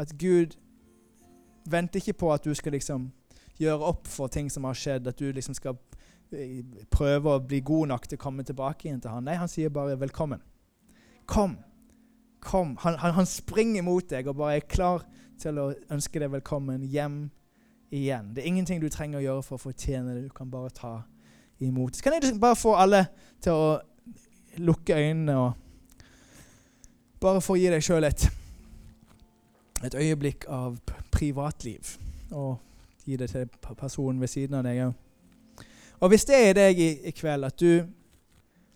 at 0.00 0.12
Gud 0.18 0.56
venter 1.70 2.00
ikke 2.00 2.18
på 2.24 2.32
at 2.32 2.44
du 2.44 2.54
skal 2.56 2.74
liksom 2.74 3.10
gjøre 3.60 3.92
opp 3.92 4.08
for 4.08 4.32
ting 4.32 4.48
som 4.50 4.64
har 4.64 4.78
skjedd, 4.78 5.06
at 5.06 5.20
du 5.20 5.28
liksom 5.28 5.54
skal 5.54 5.76
eh, 6.32 6.62
prøve 6.90 7.36
å 7.36 7.42
bli 7.44 7.60
god 7.60 7.92
nok 7.92 8.08
til 8.08 8.16
å 8.16 8.22
komme 8.22 8.46
tilbake 8.46 8.88
igjen 8.88 9.02
til 9.04 9.12
han. 9.12 9.26
Nei, 9.28 9.36
han 9.36 9.50
sier 9.52 9.68
bare 9.68 9.98
'velkommen'. 10.00 10.40
Kom. 11.26 11.58
Kom. 12.40 12.76
Han, 12.80 12.96
han, 12.98 13.12
han 13.20 13.26
springer 13.26 13.84
mot 13.84 14.08
deg 14.08 14.26
og 14.26 14.40
bare 14.40 14.56
er 14.56 14.66
klar 14.66 15.04
til 15.38 15.60
å 15.60 15.74
ønske 15.92 16.18
deg 16.18 16.32
velkommen 16.32 16.82
hjem 16.82 17.28
igjen. 17.90 18.34
Det 18.34 18.42
er 18.42 18.48
ingenting 18.50 18.82
du 18.82 18.88
trenger 18.88 19.18
å 19.18 19.24
gjøre 19.24 19.42
for 19.46 19.58
å 19.58 19.64
fortjene 19.68 20.14
det. 20.14 20.24
Du 20.28 20.34
kan 20.34 20.50
bare 20.50 20.70
ta 20.74 20.92
imot. 21.60 21.96
Så 21.96 22.04
kan 22.04 22.16
jeg 22.16 22.40
bare 22.40 22.56
få 22.56 22.74
alle 22.78 23.04
til 23.42 23.52
å 23.52 23.78
lukke 24.58 24.96
øynene 24.96 25.36
og 25.38 25.52
bare 27.20 27.42
få 27.44 27.58
gi 27.60 27.68
deg 27.70 27.84
sjøl 27.84 28.08
et, 28.08 28.26
et 29.84 29.94
øyeblikk 29.94 30.48
av 30.48 30.80
privatliv. 31.12 31.96
Og 32.30 32.58
gi 33.06 33.16
det 33.16 33.30
til 33.30 33.48
personen 33.76 34.20
ved 34.20 34.32
siden 34.32 34.60
av 34.60 34.66
deg 34.66 34.84
òg. 34.88 34.98
Og 36.00 36.08
hvis 36.08 36.24
det 36.24 36.36
er 36.48 36.54
deg 36.56 36.78
i, 36.80 36.90
i 37.10 37.12
kveld, 37.12 37.44
at 37.44 37.60
du 37.60 37.82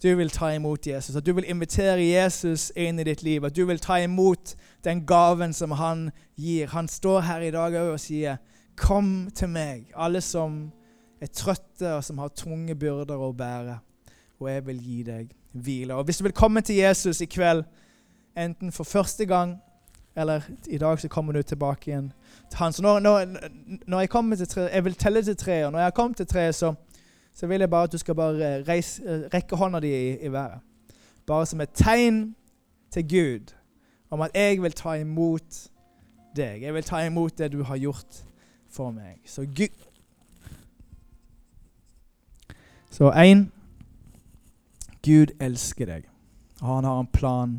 du 0.05 0.15
vil 0.15 0.31
ta 0.31 0.51
imot 0.53 0.87
Jesus, 0.87 1.17
at 1.17 1.25
du 1.27 1.33
vil 1.33 1.47
invitere 1.49 2.03
Jesus 2.05 2.69
inn 2.77 2.99
i 3.01 3.07
ditt 3.09 3.23
liv, 3.25 3.45
at 3.45 3.57
du 3.57 3.65
vil 3.65 3.79
ta 3.81 3.97
imot 4.05 4.53
den 4.85 5.01
gaven 5.07 5.55
som 5.57 5.73
han 5.79 6.11
gir. 6.37 6.67
Han 6.75 6.89
står 6.89 7.21
her 7.25 7.41
i 7.41 7.51
dag 7.55 7.79
og 7.81 8.01
sier, 8.01 8.37
'Kom 8.77 9.31
til 9.35 9.49
meg, 9.49 9.87
alle 9.97 10.21
som 10.21 10.73
er 11.21 11.27
trøtte 11.27 11.95
og 11.95 12.05
som 12.05 12.19
har 12.19 12.29
tunge 12.29 12.75
byrder 12.75 13.17
å 13.17 13.33
bære, 13.33 13.79
og 14.41 14.51
jeg 14.51 14.67
vil 14.67 14.83
gi 14.83 15.03
deg 15.03 15.31
hvile.' 15.53 15.95
Og 15.95 16.05
Hvis 16.05 16.19
du 16.19 16.25
vil 16.25 16.33
komme 16.33 16.61
til 16.61 16.77
Jesus 16.77 17.21
i 17.21 17.25
kveld, 17.25 17.65
enten 18.37 18.73
for 18.73 18.85
første 18.85 19.27
gang 19.27 19.57
eller 20.17 20.41
i 20.69 20.79
dag 20.79 21.01
så 21.01 21.09
kommer 21.09 21.33
du 21.33 21.43
tilbake 21.43 21.91
igjen 21.91 22.13
til 22.51 22.59
han. 22.59 22.73
Så 22.73 22.83
når, 22.83 22.99
når, 22.99 23.27
når 23.87 24.01
jeg 24.01 24.09
kommer 24.09 24.37
til 24.37 24.49
tre, 24.49 24.61
jeg 24.61 24.85
vil 24.85 24.95
telle 24.95 25.23
til 25.23 25.37
tre, 25.37 25.67
og 25.67 25.73
når 25.73 25.79
jeg 25.79 25.87
har 25.87 25.91
kommet 25.91 26.17
til 26.17 26.27
tre, 26.27 26.53
så 26.53 26.75
så 27.35 27.47
vil 27.47 27.61
jeg 27.61 27.71
bare 27.71 27.83
at 27.83 27.93
du 27.93 27.99
skal 27.99 28.15
bare 28.15 28.63
reise, 28.63 29.03
rekke 29.35 29.57
hånda 29.57 29.81
di 29.81 29.91
i, 29.91 30.27
i 30.27 30.33
været. 30.33 30.61
Bare 31.27 31.47
som 31.47 31.61
et 31.61 31.71
tegn 31.75 32.35
til 32.91 33.09
Gud 33.09 33.55
om 34.11 34.21
at 34.21 34.31
jeg 34.35 34.63
vil 34.63 34.73
ta 34.73 34.93
imot 34.93 35.69
deg. 36.37 36.63
Jeg 36.63 36.75
vil 36.75 36.83
ta 36.83 37.03
imot 37.07 37.39
det 37.39 37.53
du 37.53 37.63
har 37.63 37.79
gjort 37.79 38.25
for 38.75 38.95
meg. 38.95 39.21
Så 39.27 39.47
Gud 39.47 39.75
Så 42.95 43.11
én 43.11 43.49
Gud 45.03 45.33
elsker 45.43 45.89
deg, 45.91 46.05
og 46.63 46.69
han 46.69 46.87
har 46.87 47.01
en 47.01 47.11
plan 47.13 47.57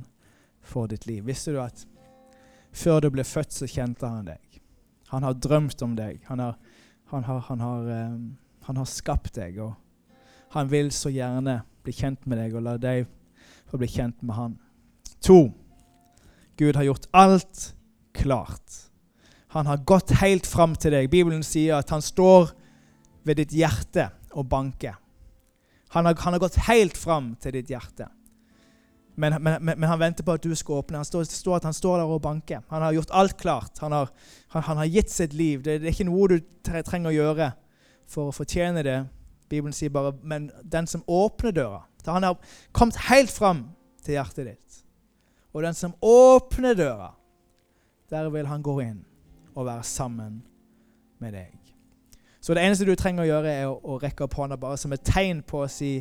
for 0.63 0.87
ditt 0.87 1.03
liv. 1.05 1.25
Visste 1.27 1.51
du 1.51 1.59
at 1.61 1.83
før 2.71 3.03
du 3.03 3.09
ble 3.11 3.23
født, 3.27 3.53
så 3.53 3.67
kjente 3.67 4.07
han 4.07 4.25
deg? 4.25 4.61
Han 5.11 5.27
har 5.27 5.35
drømt 5.37 5.81
om 5.85 5.93
deg. 5.95 6.23
Han 6.31 6.39
har, 6.39 6.55
han 7.11 7.27
har, 7.27 7.43
han 7.49 7.59
har 7.59 7.91
um, 8.07 8.37
han 8.65 8.77
har 8.77 8.87
skapt 8.89 9.35
deg, 9.37 9.59
og 9.61 9.75
han 10.55 10.69
vil 10.71 10.89
så 10.93 11.11
gjerne 11.13 11.59
bli 11.85 11.93
kjent 11.93 12.25
med 12.25 12.39
deg 12.41 12.55
og 12.57 12.65
la 12.65 12.79
deg 12.81 13.05
få 13.69 13.77
bli 13.81 13.89
kjent 13.91 14.23
med 14.25 14.37
han. 14.37 14.55
To. 15.25 15.51
Gud 16.57 16.77
har 16.77 16.87
gjort 16.87 17.05
alt 17.13 17.65
klart. 18.15 18.81
Han 19.55 19.65
har 19.65 19.77
gått 19.77 20.11
helt 20.19 20.47
fram 20.47 20.73
til 20.75 20.91
deg. 20.91 21.07
Bibelen 21.07 21.43
sier 21.47 21.77
at 21.77 21.91
han 21.95 22.01
står 22.03 22.49
ved 23.23 23.39
ditt 23.39 23.53
hjerte 23.55 24.09
og 24.35 24.49
banker. 24.51 24.97
Han 25.95 26.09
har, 26.09 26.17
han 26.25 26.35
har 26.35 26.41
gått 26.43 26.57
helt 26.67 26.97
fram 26.99 27.29
til 27.39 27.55
ditt 27.55 27.71
hjerte. 27.71 28.09
Men, 29.15 29.37
men, 29.39 29.63
men, 29.63 29.85
han 29.87 30.01
venter 30.01 30.27
på 30.27 30.35
at 30.35 30.43
du 30.43 30.51
skal 30.59 30.81
åpne. 30.81 30.99
Han 30.99 31.07
står, 31.07 31.23
står 31.31 31.61
at 31.61 31.69
han 31.69 31.77
står 31.77 32.01
der 32.01 32.11
og 32.17 32.19
banker. 32.27 32.65
Han 32.67 32.83
har 32.83 32.97
gjort 32.97 33.15
alt 33.15 33.37
klart. 33.39 33.79
Han 33.79 33.95
har, 33.95 34.11
han, 34.57 34.67
han 34.67 34.83
har 34.83 34.91
gitt 34.91 35.15
sitt 35.15 35.33
liv. 35.33 35.63
Det, 35.63 35.79
det, 35.79 35.87
er 35.87 35.95
ikke 35.95 36.09
noe 36.11 36.29
du 36.35 36.37
trenger 36.67 37.13
å 37.13 37.15
gjøre 37.15 37.49
for 38.11 38.33
å 38.33 38.35
fortjene 38.35 38.83
det. 38.83 38.99
Bibelen 39.47 39.77
sier 39.77 39.95
bare 39.95 40.17
men 40.19 40.51
den 40.67 40.87
som 40.89 41.03
åpner 41.07 41.53
døra 41.53 41.83
Han 42.09 42.25
har 42.25 42.55
kommet 42.73 42.97
helt 43.07 43.31
fram 43.31 43.69
til 44.03 44.19
hjertet 44.19 44.51
ditt. 44.51 44.79
Og 45.55 45.63
den 45.63 45.79
som 45.79 45.95
åpner 46.03 46.75
døra, 46.75 47.13
der 48.11 48.27
vil 48.35 48.51
han 48.51 48.65
gå 48.65 48.81
inn 48.83 49.05
og 49.55 49.65
være 49.65 49.83
sammen 49.83 50.43
med 51.19 51.33
deg. 51.33 51.55
Så 52.41 52.53
det 52.53 52.61
eneste 52.61 52.85
du 52.85 52.93
trenger 52.95 53.23
å 53.23 53.29
gjøre, 53.29 53.51
er 53.51 53.69
å, 53.69 53.79
å 53.81 53.97
rekke 53.97 54.27
opp 54.27 54.35
hånda 54.37 54.57
bare 54.61 54.77
som 54.77 54.93
et 54.93 55.05
tegn 55.07 55.41
på 55.47 55.63
å 55.63 55.71
si 55.71 55.95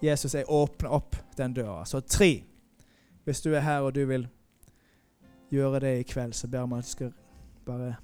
Jesus, 0.00 0.34
jeg 0.34 0.48
åpner 0.48 0.92
opp 0.96 1.16
den 1.36 1.54
døra. 1.56 1.84
Så 1.84 2.00
tre. 2.00 2.44
Hvis 3.24 3.42
du 3.44 3.50
er 3.52 3.64
her 3.64 3.84
og 3.84 3.94
du 3.94 4.04
vil 4.08 4.28
gjøre 5.52 5.80
det 5.84 5.92
i 5.98 6.06
kveld, 6.08 6.32
så 6.34 6.48
ber 6.48 6.64
om 6.64 6.76
at 6.78 6.86
du 6.86 6.92
skal 6.92 7.12
bare 7.66 7.96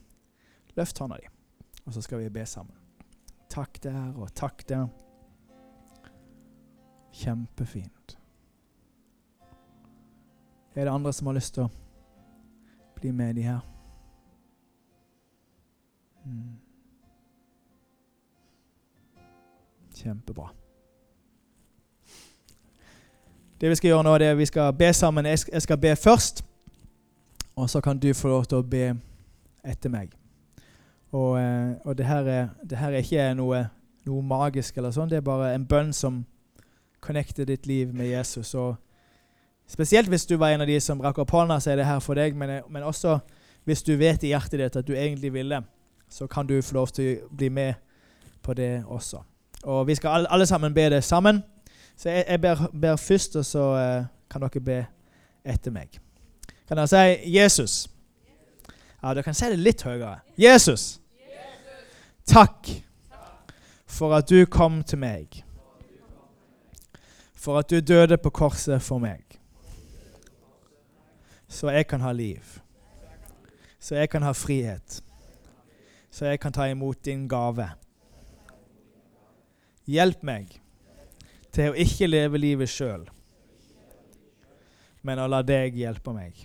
løfte 0.77 1.05
hånda 1.05 1.21
di, 1.23 1.31
og 1.87 1.95
så 1.95 2.03
skal 2.05 2.21
vi 2.21 2.33
be 2.33 2.45
sammen. 2.47 2.75
Takk 3.51 3.81
der 3.83 4.19
og 4.19 4.35
takk 4.35 4.67
der. 4.69 4.89
Kjempefint. 7.17 8.19
Er 10.77 10.85
det 10.85 10.93
andre 10.93 11.13
som 11.13 11.31
har 11.31 11.39
lyst 11.39 11.55
til 11.57 11.65
å 11.65 11.71
bli 12.99 13.15
med 13.17 13.39
de 13.39 13.47
her? 13.47 13.76
Kjempebra. 19.97 20.51
Det 23.61 23.71
vi 23.71 23.75
skal 23.75 23.89
gjøre 23.89 24.05
nå, 24.05 24.15
er 24.15 24.31
at 24.35 24.39
vi 24.39 24.47
skal 24.47 24.73
be 24.77 24.93
sammen. 24.93 25.27
Jeg 25.27 25.63
skal 25.63 25.79
be 25.81 25.97
først, 25.97 26.45
og 27.57 27.71
så 27.71 27.81
kan 27.81 27.99
du 27.99 28.13
få 28.15 28.29
lov 28.29 28.45
til 28.45 28.61
å 28.61 28.67
be 28.69 28.91
etter 29.65 29.91
meg. 29.91 30.13
Og, 31.13 31.39
eh, 31.41 31.73
og 31.85 31.97
det, 31.97 32.07
her 32.07 32.27
er, 32.29 32.49
det, 32.63 32.79
her 32.79 32.93
er, 32.93 33.05
ikke 33.05 33.31
noe, 33.39 33.63
noe 34.07 34.23
magisk, 34.23 34.77
eller 34.77 34.93
sånn, 34.93 35.09
det 35.09 35.21
er 35.21 35.25
bare 35.25 35.55
en 35.55 35.65
bønn 35.67 35.93
som 35.97 36.25
connecter 37.01 37.47
ditt 37.49 37.67
liv 37.67 37.95
med 37.95 38.11
Jesus. 38.11 38.53
Og 38.55 38.77
spesielt 39.71 40.11
hvis 40.13 40.27
du 40.27 40.37
var 40.37 40.53
en 40.53 40.67
av 40.67 40.69
de 40.69 40.77
som 40.83 41.01
rakk 41.01 41.23
opp 41.23 41.33
hånda, 41.33 41.61
så 41.63 41.73
er 41.73 41.81
det 41.81 41.89
her 41.89 42.03
for 42.05 42.19
deg. 42.19 42.37
Men, 42.37 42.59
men, 42.69 42.85
også 42.85 43.19
hvis 43.65 43.83
du 43.87 43.95
vet 43.97 44.23
i 44.27 44.35
hjertet 44.35 44.61
ditt 44.61 44.77
at 44.77 44.87
du 44.87 44.95
egentlig 44.95 45.33
ville, 45.33 45.63
så 46.09 46.27
kan 46.27 46.47
du 46.47 46.63
få 46.63 46.75
lov 46.75 46.93
til 46.95 47.19
å 47.23 47.29
bli 47.37 47.49
med 47.49 47.75
på 48.43 48.55
det 48.55 48.85
også. 48.87 49.23
Og 49.63 49.87
vi 49.87 49.95
skal 49.95 50.11
alle, 50.11 50.33
alle 50.33 50.47
sammen 50.47 50.75
be 50.75 50.91
det 50.91 51.05
sammen. 51.05 51.43
Så 51.97 52.11
jeg, 52.11 52.25
jeg 52.29 52.41
ber, 52.41 52.67
ber, 52.81 52.97
først, 52.97 53.37
og 53.37 53.45
så 53.45 53.65
uh, 53.75 54.07
kan 54.31 54.41
dere 54.45 54.61
be 54.61 54.81
etter 55.45 55.75
meg. 55.75 55.99
Kan 56.69 56.77
dere 56.77 56.91
si 56.91 57.33
Jesus? 57.37 57.87
Ja, 59.03 59.15
dere 59.15 59.23
kan 59.23 59.35
si 59.35 59.49
det 59.51 59.59
litt 59.59 59.83
høyere. 59.87 60.19
Jesus, 60.39 61.01
takk 62.27 62.69
for 63.87 64.15
at 64.17 64.29
du 64.31 64.45
kom 64.51 64.83
til 64.85 64.99
meg. 64.99 65.43
For 67.35 67.59
at 67.59 67.71
du 67.71 67.81
døde 67.81 68.19
på 68.19 68.31
korset 68.31 68.83
for 68.83 68.99
meg. 68.99 69.23
Så 71.49 71.71
jeg 71.71 71.87
kan 71.87 72.01
ha 72.01 72.13
liv. 72.13 72.59
Så 73.79 73.95
jeg 73.95 74.11
kan 74.11 74.23
ha 74.23 74.33
frihet. 74.33 75.01
Så 76.17 76.25
jeg 76.25 76.41
kan 76.41 76.53
ta 76.53 76.65
imot 76.65 77.05
din 77.05 77.29
gave. 77.29 77.67
Hjelp 79.85 80.23
meg 80.25 80.55
til 81.53 81.75
å 81.75 81.77
ikke 81.77 82.09
leve 82.09 82.41
livet 82.41 82.71
sjøl, 82.73 83.03
men 85.05 85.21
å 85.21 85.27
la 85.29 85.43
deg 85.45 85.77
hjelpe 85.77 86.15
meg. 86.17 86.39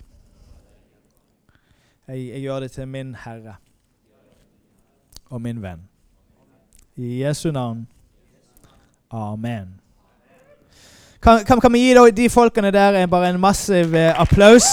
Jeg, 2.04 2.18
jeg 2.18 2.42
gjør 2.44 2.66
det 2.66 2.68
til 2.74 2.90
min 2.92 3.14
Herre 3.22 3.56
og 5.32 5.40
min 5.40 5.64
venn. 5.64 5.88
I 7.00 7.22
Jesu 7.22 7.48
navn. 7.56 7.86
Amen. 9.08 9.72
Kan, 11.24 11.46
kan, 11.48 11.64
kan 11.64 11.72
vi 11.72 11.86
gi 11.86 12.10
de 12.20 12.28
folkene 12.28 12.74
der 12.76 13.00
bare 13.06 13.32
en 13.32 13.40
massiv 13.40 13.96
eh, 13.96 14.12
applaus? 14.20 14.68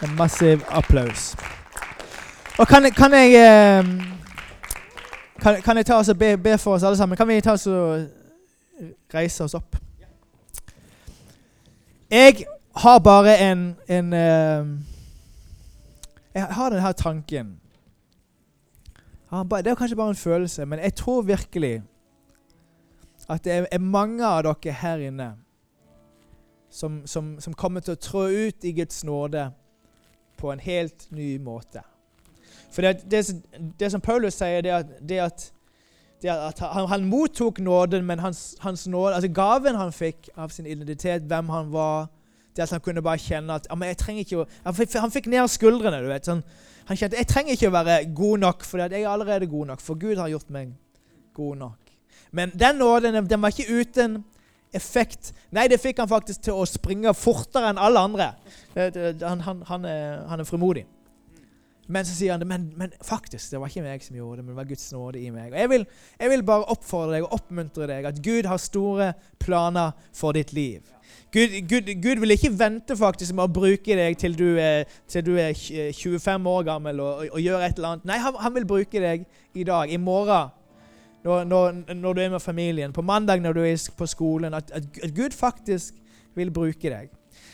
En 0.00 0.16
massiv 0.16 0.64
applaus. 0.72 1.34
Og 2.58 2.66
kan, 2.66 2.82
kan 2.90 3.12
jeg 3.12 3.34
eh, 3.34 3.84
kan, 5.40 5.62
kan, 5.62 5.76
jeg 5.76 5.86
ta 5.86 5.94
oss 5.94 6.08
og 6.08 6.18
be, 6.18 6.36
be, 6.38 6.58
for 6.58 6.74
oss 6.74 6.82
alle 6.82 6.96
sammen? 6.96 7.16
Kan 7.16 7.28
vi 7.28 7.40
ta 7.40 7.52
oss 7.54 7.66
og 7.66 8.08
reise 9.14 9.44
oss 9.44 9.54
opp? 9.54 9.76
Jeg 12.10 12.46
har 12.76 12.98
bare 12.98 13.36
en, 13.50 13.76
en 13.88 14.12
eh, 14.12 14.66
jeg 16.34 16.46
har 16.54 16.70
denne 16.70 16.92
tanken 16.92 17.60
Det 19.30 19.66
er 19.66 19.74
kanskje 19.74 19.96
bare 19.96 20.08
en 20.08 20.16
følelse, 20.16 20.66
men 20.66 20.78
jeg 20.78 20.94
tror 20.94 21.22
virkelig 21.22 21.82
at 23.28 23.44
det 23.44 23.66
er 23.70 23.78
mange 23.78 24.26
av 24.26 24.42
dere 24.42 24.72
her 24.72 24.98
inne 24.98 25.36
som, 26.70 27.06
som, 27.06 27.40
som 27.40 27.54
kommer 27.54 27.80
til 27.80 27.92
å 27.92 28.00
trå 28.00 28.24
ut 28.26 28.64
i 28.64 28.72
Guds 28.72 29.04
nåde 29.04 29.50
på 30.36 30.52
en 30.52 30.60
helt 30.60 31.10
ny 31.10 31.36
måte. 31.38 31.82
For 32.72 32.84
det, 32.84 33.04
det, 33.10 33.22
det 33.80 33.90
som 33.92 34.02
Paulus 34.04 34.36
sier, 34.38 34.62
det 34.62 34.74
at, 34.74 34.92
det 35.08 35.20
at, 35.24 35.48
at 36.24 36.60
han, 36.60 36.88
han, 36.90 37.08
mottok 37.08 37.60
nåden, 37.64 38.04
men 38.06 38.18
hans, 38.18 38.56
hans 38.60 38.86
nåde, 38.86 39.14
altså 39.14 39.30
gaven 39.32 39.78
han 39.78 39.92
fikk 39.94 40.28
av 40.36 40.52
sin 40.52 40.66
identitet, 40.66 41.26
hvem 41.28 41.48
han 41.54 41.72
var 41.72 42.08
det 42.58 42.64
at 42.66 42.70
Han 42.74 42.80
kunne 42.82 43.02
bare 43.02 43.20
kjenne 43.22 43.54
at 43.54 43.68
jeg 43.70 43.98
trenger 44.00 44.24
ikke 44.24 44.38
å, 44.42 44.46
han, 44.64 44.74
fikk, 44.74 44.96
han 44.98 45.12
fikk 45.14 45.28
ned 45.30 45.46
skuldrene. 45.50 46.00
du 46.02 46.08
vet, 46.10 46.26
sånn, 46.26 46.42
Han 46.88 46.96
kjente 46.98 47.20
jeg 47.20 47.28
trenger 47.28 47.54
ikke 47.54 47.68
å 47.68 47.76
være 47.76 47.98
god 48.16 48.42
nok, 48.42 48.64
for 48.66 48.82
jeg 48.82 49.02
er 49.02 49.10
allerede 49.10 49.46
god 49.46 49.66
nok. 49.70 49.84
For 49.84 49.94
Gud 50.00 50.18
har 50.18 50.30
gjort 50.32 50.50
meg 50.50 50.72
god 51.36 51.56
nok. 51.60 51.92
Men 52.32 52.50
den 52.54 52.80
nåden 52.80 53.28
den 53.28 53.42
var 53.42 53.54
ikke 53.54 53.70
uten 53.70 54.24
effekt. 54.74 55.32
Nei, 55.54 55.68
det 55.68 55.80
fikk 55.80 56.00
han 56.02 56.10
faktisk 56.10 56.42
til 56.48 56.58
å 56.58 56.66
springe 56.68 57.14
fortere 57.16 57.70
enn 57.70 57.80
alle 57.80 58.02
andre. 58.08 58.30
Han, 58.74 59.44
han, 59.44 59.62
han, 59.68 59.84
er, 59.84 60.24
er 60.32 60.48
frimodig. 60.48 60.86
Men 61.88 62.04
så 62.04 62.12
sier 62.12 62.34
han 62.34 62.42
det, 62.42 62.48
men, 62.48 62.66
men, 62.76 62.92
faktisk, 63.04 63.48
det 63.50 63.60
var 63.62 63.70
ikke 63.72 63.86
meg 63.86 64.02
som 64.04 64.16
gjorde 64.18 64.42
det, 64.42 64.44
men 64.44 64.52
det 64.52 64.58
var 64.58 64.68
Guds 64.68 64.84
nåde 64.92 65.22
i 65.22 65.30
meg. 65.32 65.54
Og 65.54 65.58
jeg 65.58 65.70
vil, 65.72 65.86
jeg 66.20 66.32
vil 66.34 66.44
bare 66.50 66.68
oppfordre 66.74 67.14
deg 67.16 67.24
og 67.24 67.36
oppmuntre 67.38 67.88
deg 67.88 68.08
at 68.10 68.20
Gud 68.24 68.48
har 68.50 68.60
store 68.60 69.12
planer 69.40 69.94
for 70.16 70.36
ditt 70.36 70.52
liv. 70.52 70.82
Gud, 71.32 71.54
Gud, 71.68 71.88
Gud, 72.02 72.20
vil 72.20 72.34
ikke 72.36 72.52
vente 72.58 72.96
faktisk 72.96 73.34
med 73.36 73.48
å 73.48 73.52
bruke 73.52 73.96
deg 73.96 74.16
til 74.20 74.36
du 74.36 74.46
er, 74.60 74.84
til 75.08 75.24
du 75.24 75.34
er 75.40 75.56
25 75.56 76.48
år 76.52 76.68
gammel 76.68 77.00
og, 77.04 77.24
og, 77.24 77.34
og 77.36 77.42
gjør 77.44 77.64
et 77.64 77.80
eller 77.80 77.94
annet. 77.94 78.06
Nei, 78.08 78.20
han, 78.24 78.38
han, 78.40 78.54
vil 78.56 78.68
bruke 78.68 79.02
deg 79.02 79.26
i 79.56 79.66
dag, 79.68 79.92
i 79.92 80.00
morgen, 80.00 80.52
når, 81.24 81.44
når, 81.48 81.82
når, 81.94 82.16
du 82.16 82.22
er 82.22 82.32
med 82.36 82.40
familien, 82.44 82.92
på 82.92 83.04
mandag 83.04 83.40
når 83.44 83.56
du 83.56 83.62
er 83.64 83.88
på 83.96 84.08
skolen. 84.08 84.56
At, 84.56 84.72
at 84.72 85.12
Gud 85.16 85.36
faktisk 85.36 85.96
vil 86.36 86.52
bruke 86.52 86.92
deg. 86.92 87.12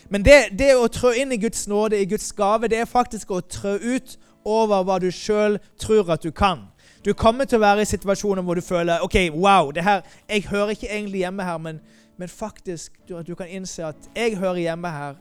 Men 0.08 0.24
det, 0.24 0.38
det, 0.58 0.74
å 0.76 0.88
trå 0.92 1.14
inn 1.16 1.32
i 1.32 1.40
Guds 1.40 1.66
nåde, 1.70 2.00
i 2.00 2.08
Guds 2.08 2.32
gave, 2.36 2.68
det 2.68 2.82
er 2.82 2.88
faktisk 2.88 3.30
å 3.32 3.40
trå 3.40 3.76
ut 3.80 4.16
over 4.44 4.84
hva 4.84 4.98
du 5.00 5.10
sjøl 5.12 5.58
tror 5.80 6.12
at 6.12 6.24
du 6.24 6.32
kan. 6.32 6.66
Du 7.04 7.12
kommer 7.16 7.48
til 7.48 7.58
å 7.58 7.64
være 7.64 7.84
i 7.84 7.88
situasjoner 7.88 8.44
hvor 8.44 8.56
du 8.56 8.64
føler 8.64 9.02
ok, 9.04 9.16
wow, 9.36 9.70
det 9.72 9.84
her, 9.84 10.04
jeg 10.28 10.46
hører 10.48 10.72
ikke 10.72 10.88
egentlig 10.88 11.24
hjemme 11.24 11.44
her, 11.44 11.58
men, 11.60 11.80
men 12.16 12.32
faktisk 12.32 12.96
du, 13.08 13.16
at 13.18 13.28
du 13.28 13.34
kan 13.36 13.50
innse 13.50 13.84
at 13.84 14.08
jeg 14.16 14.38
hører 14.40 14.62
hjemme 14.62 14.92
her 14.92 15.18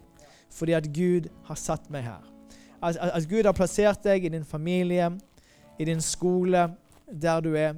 fordi 0.53 0.75
at 0.77 0.87
Gud 0.93 1.31
har 1.47 1.57
satt 1.57 1.89
meg 1.91 2.05
her. 2.05 2.21
At, 2.83 2.99
at 2.99 3.25
Gud 3.29 3.47
har 3.47 3.55
plassert 3.57 4.03
deg 4.05 4.27
i 4.27 4.31
din 4.31 4.45
familie, 4.45 5.09
i 5.79 5.87
din 5.87 6.01
skole, 6.03 6.67
der 7.09 7.39
du 7.41 7.55
er. 7.57 7.73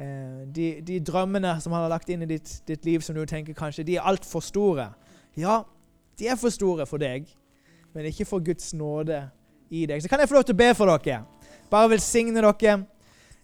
Eh, 0.00 0.42
de, 0.54 0.80
de, 0.86 0.98
drømmene 1.06 1.54
som 1.60 1.72
han 1.72 1.84
har 1.84 1.92
lagt 1.92 2.10
inn 2.10 2.24
i 2.24 2.28
ditt, 2.28 2.56
ditt 2.68 2.84
liv, 2.88 3.04
som 3.04 3.14
du 3.14 3.22
tenker 3.28 3.56
kanskje 3.56 3.84
de 3.86 3.98
er 4.00 4.08
altfor 4.10 4.42
store. 4.42 4.88
Ja, 5.38 5.60
de 6.20 6.28
er 6.28 6.38
for 6.38 6.52
store 6.52 6.86
for 6.86 7.00
deg, 7.00 7.26
men 7.94 8.08
ikke 8.10 8.28
for 8.28 8.44
Guds 8.44 8.74
nåde 8.76 9.24
i 9.70 9.86
deg. 9.88 10.02
Så 10.02 10.08
kan 10.10 10.20
jeg 10.20 10.28
få 10.28 10.38
lov 10.38 10.46
til 10.46 10.56
å 10.56 10.60
be 10.60 10.70
for 10.76 10.90
dere. 10.92 11.22
Bare 11.70 11.90
velsigne 11.94 12.42
dere. 12.42 12.78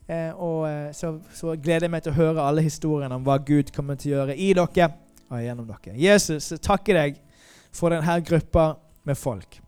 Eh, 0.06 0.30
og 0.38 0.68
eh, 0.68 0.92
så, 0.94 1.16
så, 1.34 1.56
gleder 1.58 1.88
jeg 1.88 1.94
meg 1.96 2.04
til 2.04 2.12
å 2.12 2.20
høre 2.20 2.44
alle 2.46 2.62
historiene 2.62 3.16
om 3.16 3.24
hva 3.26 3.40
Gud 3.42 3.72
kommer 3.74 3.98
til 3.98 4.12
å 4.12 4.18
gjøre 4.20 4.36
i 4.38 4.52
dere 4.54 4.90
og 5.26 5.42
gjennom 5.42 5.66
dere. 5.66 5.96
Jesus, 5.98 6.52
takker 6.62 6.94
deg 7.00 7.16
for 7.74 7.90
denne 7.90 8.20
gruppa 8.22 8.68
med 9.06 9.18
folk. 9.18 9.58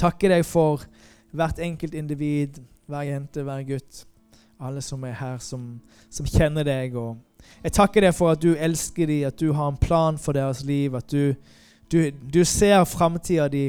Takker 0.00 0.34
deg 0.34 0.42
for 0.48 0.82
hvert 1.34 1.60
enkelt 1.62 1.94
individ, 1.94 2.58
hver 2.90 3.06
jente, 3.06 3.44
hver 3.46 3.62
gutt. 3.68 4.02
Alle 4.64 4.82
som 4.82 5.02
er 5.06 5.14
her, 5.18 5.38
som, 5.42 5.76
som 6.10 6.26
kjenner 6.26 6.66
deg. 6.66 6.94
Og 6.98 7.18
jeg 7.62 7.76
takker 7.78 8.06
deg 8.06 8.14
for 8.16 8.34
at 8.34 8.42
du 8.42 8.54
elsker 8.54 9.10
dem, 9.10 9.26
at 9.28 9.38
du 9.38 9.52
har 9.54 9.70
en 9.70 9.78
plan 9.78 10.18
for 10.18 10.34
deres 10.34 10.64
liv. 10.66 10.94
At 10.98 11.10
du, 11.10 11.34
du, 11.94 12.10
du 12.10 12.44
ser 12.44 12.84
framtida 12.90 13.48
di 13.48 13.68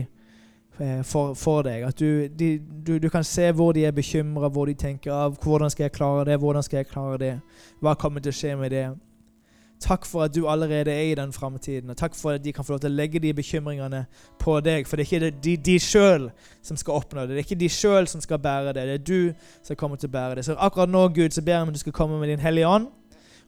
Eh, 0.80 1.04
for, 1.04 1.34
for, 1.34 1.64
deg. 1.64 1.86
At 1.88 2.00
du, 2.00 2.28
de, 2.28 2.60
du, 2.60 2.98
du, 3.00 3.10
kan 3.10 3.24
se 3.24 3.52
hvor 3.52 3.72
de 3.72 3.86
er 3.86 3.92
bekymra, 3.96 4.50
hvor 4.52 4.68
de 4.68 4.74
tenker 4.76 5.14
av 5.14 5.38
hvordan 5.40 5.72
skal 5.72 5.86
jeg 5.86 5.94
klare 5.96 6.26
det, 6.28 6.36
hvordan 6.40 6.64
skal 6.64 6.82
jeg 6.82 6.88
klare 6.90 7.20
det, 7.22 7.34
hva 7.80 7.94
kommer 7.96 8.24
til 8.24 8.34
å 8.34 8.36
skje 8.36 8.56
med 8.60 8.74
det. 8.76 8.90
Takk 9.86 10.08
for 10.08 10.26
at 10.26 10.34
du 10.36 10.50
allerede 10.52 10.92
er 10.92 11.12
i 11.12 11.16
den 11.16 11.32
framtiden, 11.36 11.92
og 11.92 11.98
takk 12.00 12.16
for 12.16 12.36
at 12.36 12.44
de 12.44 12.52
kan 12.56 12.68
få 12.68 12.76
lov 12.76 12.82
til 12.84 12.92
å 12.92 12.96
legge 12.96 13.22
de 13.24 13.32
bekymringene 13.36 14.02
på 14.40 14.58
deg. 14.64 14.88
For 14.88 15.00
det 15.00 15.06
er 15.06 15.10
ikke 15.12 15.40
de, 15.44 15.56
de 15.64 15.76
sjøl 15.80 16.28
som 16.64 16.80
skal 16.80 17.00
oppnå 17.00 17.24
det. 17.24 17.36
Det 17.36 17.44
er 17.44 17.48
ikke 17.48 17.60
de 17.64 17.72
sjøl 17.72 18.10
som 18.12 18.24
skal 18.24 18.42
bære 18.44 18.74
det. 18.76 18.86
Det 18.90 18.98
er 19.00 19.06
du 19.08 19.48
som 19.68 19.80
kommer 19.80 20.00
til 20.00 20.12
å 20.12 20.16
bære 20.16 20.40
det. 20.40 20.46
Så 20.48 20.58
akkurat 20.60 20.92
nå, 20.92 21.06
Gud, 21.16 21.32
så 21.36 21.44
ber 21.44 21.60
jeg 21.60 21.70
om 21.70 21.74
du 21.76 21.80
skal 21.80 21.96
komme 21.96 22.20
med 22.20 22.34
din 22.34 22.44
Hellige 22.44 22.72
Ånd 22.72 22.92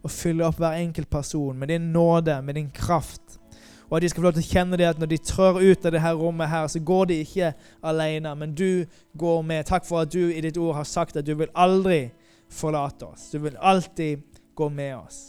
og 0.05 0.13
fylle 0.13 0.47
opp 0.47 0.59
hver 0.61 0.79
enkelt 0.79 1.09
person 1.11 1.57
med 1.57 1.73
din 1.73 1.91
nåde, 1.91 2.39
med 2.45 2.55
din 2.55 2.71
kraft 2.71 3.39
og 3.89 3.97
at 3.97 4.01
de 4.03 4.09
skal 4.09 4.21
få 4.21 4.25
lov 4.27 4.33
til 4.35 4.43
å 4.43 4.51
kjenne 4.51 4.77
det 4.79 4.87
at 4.89 4.99
når 4.99 5.11
de 5.13 5.17
trør 5.23 5.61
ut 5.61 5.85
av 5.85 5.93
det 5.95 6.01
her 6.03 6.17
rommet, 6.19 6.49
her, 6.51 6.67
så 6.67 6.79
går 6.83 7.05
de 7.07 7.21
ikke 7.23 7.53
alene, 7.83 8.33
men 8.35 8.55
du 8.55 8.85
går 9.17 9.41
med. 9.47 9.65
Takk 9.65 9.87
for 9.87 10.03
at 10.03 10.11
du 10.11 10.27
i 10.27 10.41
ditt 10.43 10.59
ord 10.59 10.75
har 10.75 10.87
sagt 10.87 11.15
at 11.15 11.25
du 11.25 11.33
vil 11.39 11.51
aldri 11.55 12.09
forlate 12.51 13.07
oss. 13.07 13.29
Du 13.31 13.39
vil 13.39 13.55
alltid 13.59 14.23
gå 14.55 14.69
med 14.69 14.95
oss. 14.97 15.21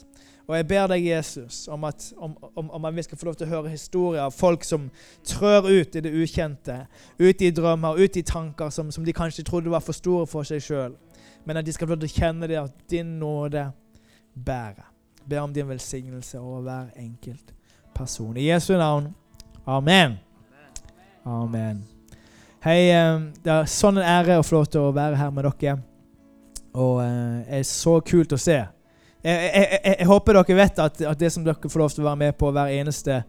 Og 0.48 0.56
jeg 0.56 0.66
ber 0.66 0.86
deg, 0.88 1.04
Jesus, 1.04 1.66
om 1.68 1.84
at, 1.84 2.06
om, 2.16 2.32
om, 2.56 2.70
om 2.70 2.84
at, 2.88 2.96
vi 2.96 3.04
skal 3.04 3.18
få 3.20 3.28
lov 3.28 3.36
til 3.36 3.46
å 3.46 3.50
høre 3.50 3.72
historier 3.74 4.24
av 4.24 4.32
folk 4.32 4.64
som 4.64 4.86
trør 5.28 5.68
ut 5.68 5.98
i 5.98 6.02
det 6.02 6.12
ukjente, 6.16 6.78
ut 7.20 7.44
i 7.44 7.50
drømmer, 7.52 8.00
ut 8.00 8.16
i 8.16 8.24
tanker 8.24 8.72
som, 8.74 8.88
som 8.90 9.04
de 9.04 9.12
kanskje 9.14 9.44
trodde 9.44 9.70
var 9.70 9.84
for 9.84 9.94
store 9.94 10.24
for 10.26 10.48
seg 10.48 10.64
sjøl. 10.64 10.96
Men 11.44 11.60
at 11.60 11.68
de 11.68 11.76
skal 11.76 11.86
få 11.86 11.94
lov 11.94 12.00
til 12.02 12.10
å 12.10 12.16
kjenne 12.24 12.48
det 12.48 12.58
at 12.62 12.80
din 12.90 13.18
nåde 13.20 13.68
bærer. 14.34 14.88
Ber 15.28 15.44
om 15.44 15.52
din 15.52 15.68
velsignelse 15.68 16.40
over 16.40 16.64
hver 16.64 16.90
enkelt 16.96 17.52
person. 17.98 18.36
I 18.36 18.48
Jesu 18.48 18.76
navn. 18.76 19.14
Amen. 19.64 20.18
Amen. 21.24 21.84
Hei, 22.64 22.90
eh, 22.90 23.20
det 23.42 23.52
er 23.52 23.70
sånn 23.70 23.98
en 23.98 24.06
ære 24.06 24.38
å 24.38 24.44
få 24.46 24.58
lov 24.58 24.68
til 24.70 24.86
å 24.86 24.94
være 24.94 25.18
her 25.18 25.30
med 25.34 25.48
dere. 25.48 25.78
Og 26.78 27.00
det 27.02 27.08
eh, 27.08 27.58
er 27.58 27.64
så 27.66 27.98
kult 28.06 28.34
å 28.34 28.38
se. 28.40 28.58
Jeg, 29.24 29.34
jeg, 29.34 29.64
jeg, 29.74 29.94
jeg 29.98 30.08
håper 30.08 30.38
dere 30.38 30.58
vet 30.60 30.82
at, 30.84 31.00
at, 31.10 31.18
det 31.18 31.32
som 31.34 31.46
dere 31.46 31.70
får 31.70 31.82
lov 31.82 31.94
til 31.94 32.04
å 32.04 32.08
være 32.10 32.22
med 32.22 32.38
på 32.38 32.52
hver 32.54 32.74
eneste 32.76 33.22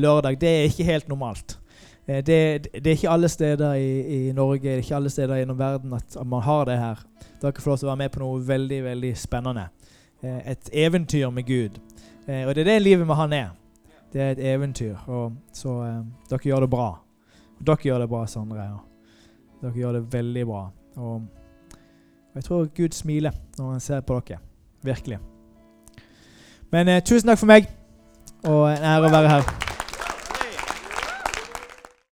lørdag, 0.00 0.38
det 0.40 0.50
er 0.50 0.70
ikke 0.70 0.88
helt 0.88 1.10
normalt. 1.12 1.58
Eh, 2.06 2.22
det, 2.24 2.38
det 2.72 2.84
er 2.84 2.96
ikke 2.96 3.16
alle 3.16 3.32
steder 3.32 3.80
i, 3.80 3.90
i, 4.18 4.20
Norge 4.36 4.64
det 4.64 4.78
er 4.78 4.84
ikke 4.86 5.00
alle 5.00 5.12
steder 5.12 5.42
gjennom 5.42 5.60
verden 5.60 5.98
at, 6.00 6.16
man 6.24 6.46
har 6.48 6.64
det 6.70 6.78
her. 6.80 7.04
Dere 7.42 7.60
får 7.60 7.74
lov 7.74 7.82
til 7.82 7.90
å 7.90 7.92
være 7.92 8.02
med 8.06 8.14
på 8.14 8.24
noe 8.24 8.46
veldig 8.54 8.80
veldig 8.88 9.12
spennende. 9.20 9.68
Et 10.24 10.70
eventyr 10.72 11.28
med 11.28 11.44
Gud. 11.44 11.76
Og 12.24 12.54
det 12.56 12.62
er 12.62 12.70
det 12.70 12.80
livet 12.80 13.04
med 13.04 13.20
Han 13.20 13.36
er. 13.36 13.50
Det 14.14 14.22
er 14.22 14.30
et 14.30 14.54
eventyr. 14.54 14.96
Og 15.06 15.32
så 15.52 15.74
eh, 15.82 16.02
dere 16.30 16.46
gjør 16.46 16.60
det 16.60 16.70
bra. 16.70 16.88
Dere 17.66 17.82
gjør 17.82 17.98
det 18.04 18.08
bra, 18.08 18.26
Sondre. 18.30 18.68
Dere 19.62 19.74
gjør 19.74 19.98
det 19.98 20.04
veldig 20.12 20.46
bra. 20.46 20.64
Og 20.96 21.22
jeg 22.34 22.44
tror 22.44 22.68
Gud 22.76 22.94
smiler 22.94 23.32
når 23.58 23.70
han 23.70 23.80
ser 23.80 24.00
på 24.00 24.20
dere. 24.20 24.38
Virkelig. 24.82 25.18
Men 26.70 26.88
eh, 26.88 27.02
tusen 27.02 27.28
takk 27.28 27.42
for 27.42 27.50
meg, 27.50 27.66
og 28.44 28.68
en 28.70 28.90
ære 28.94 29.08
å 29.10 29.14
være 29.18 29.36
her. 29.36 29.73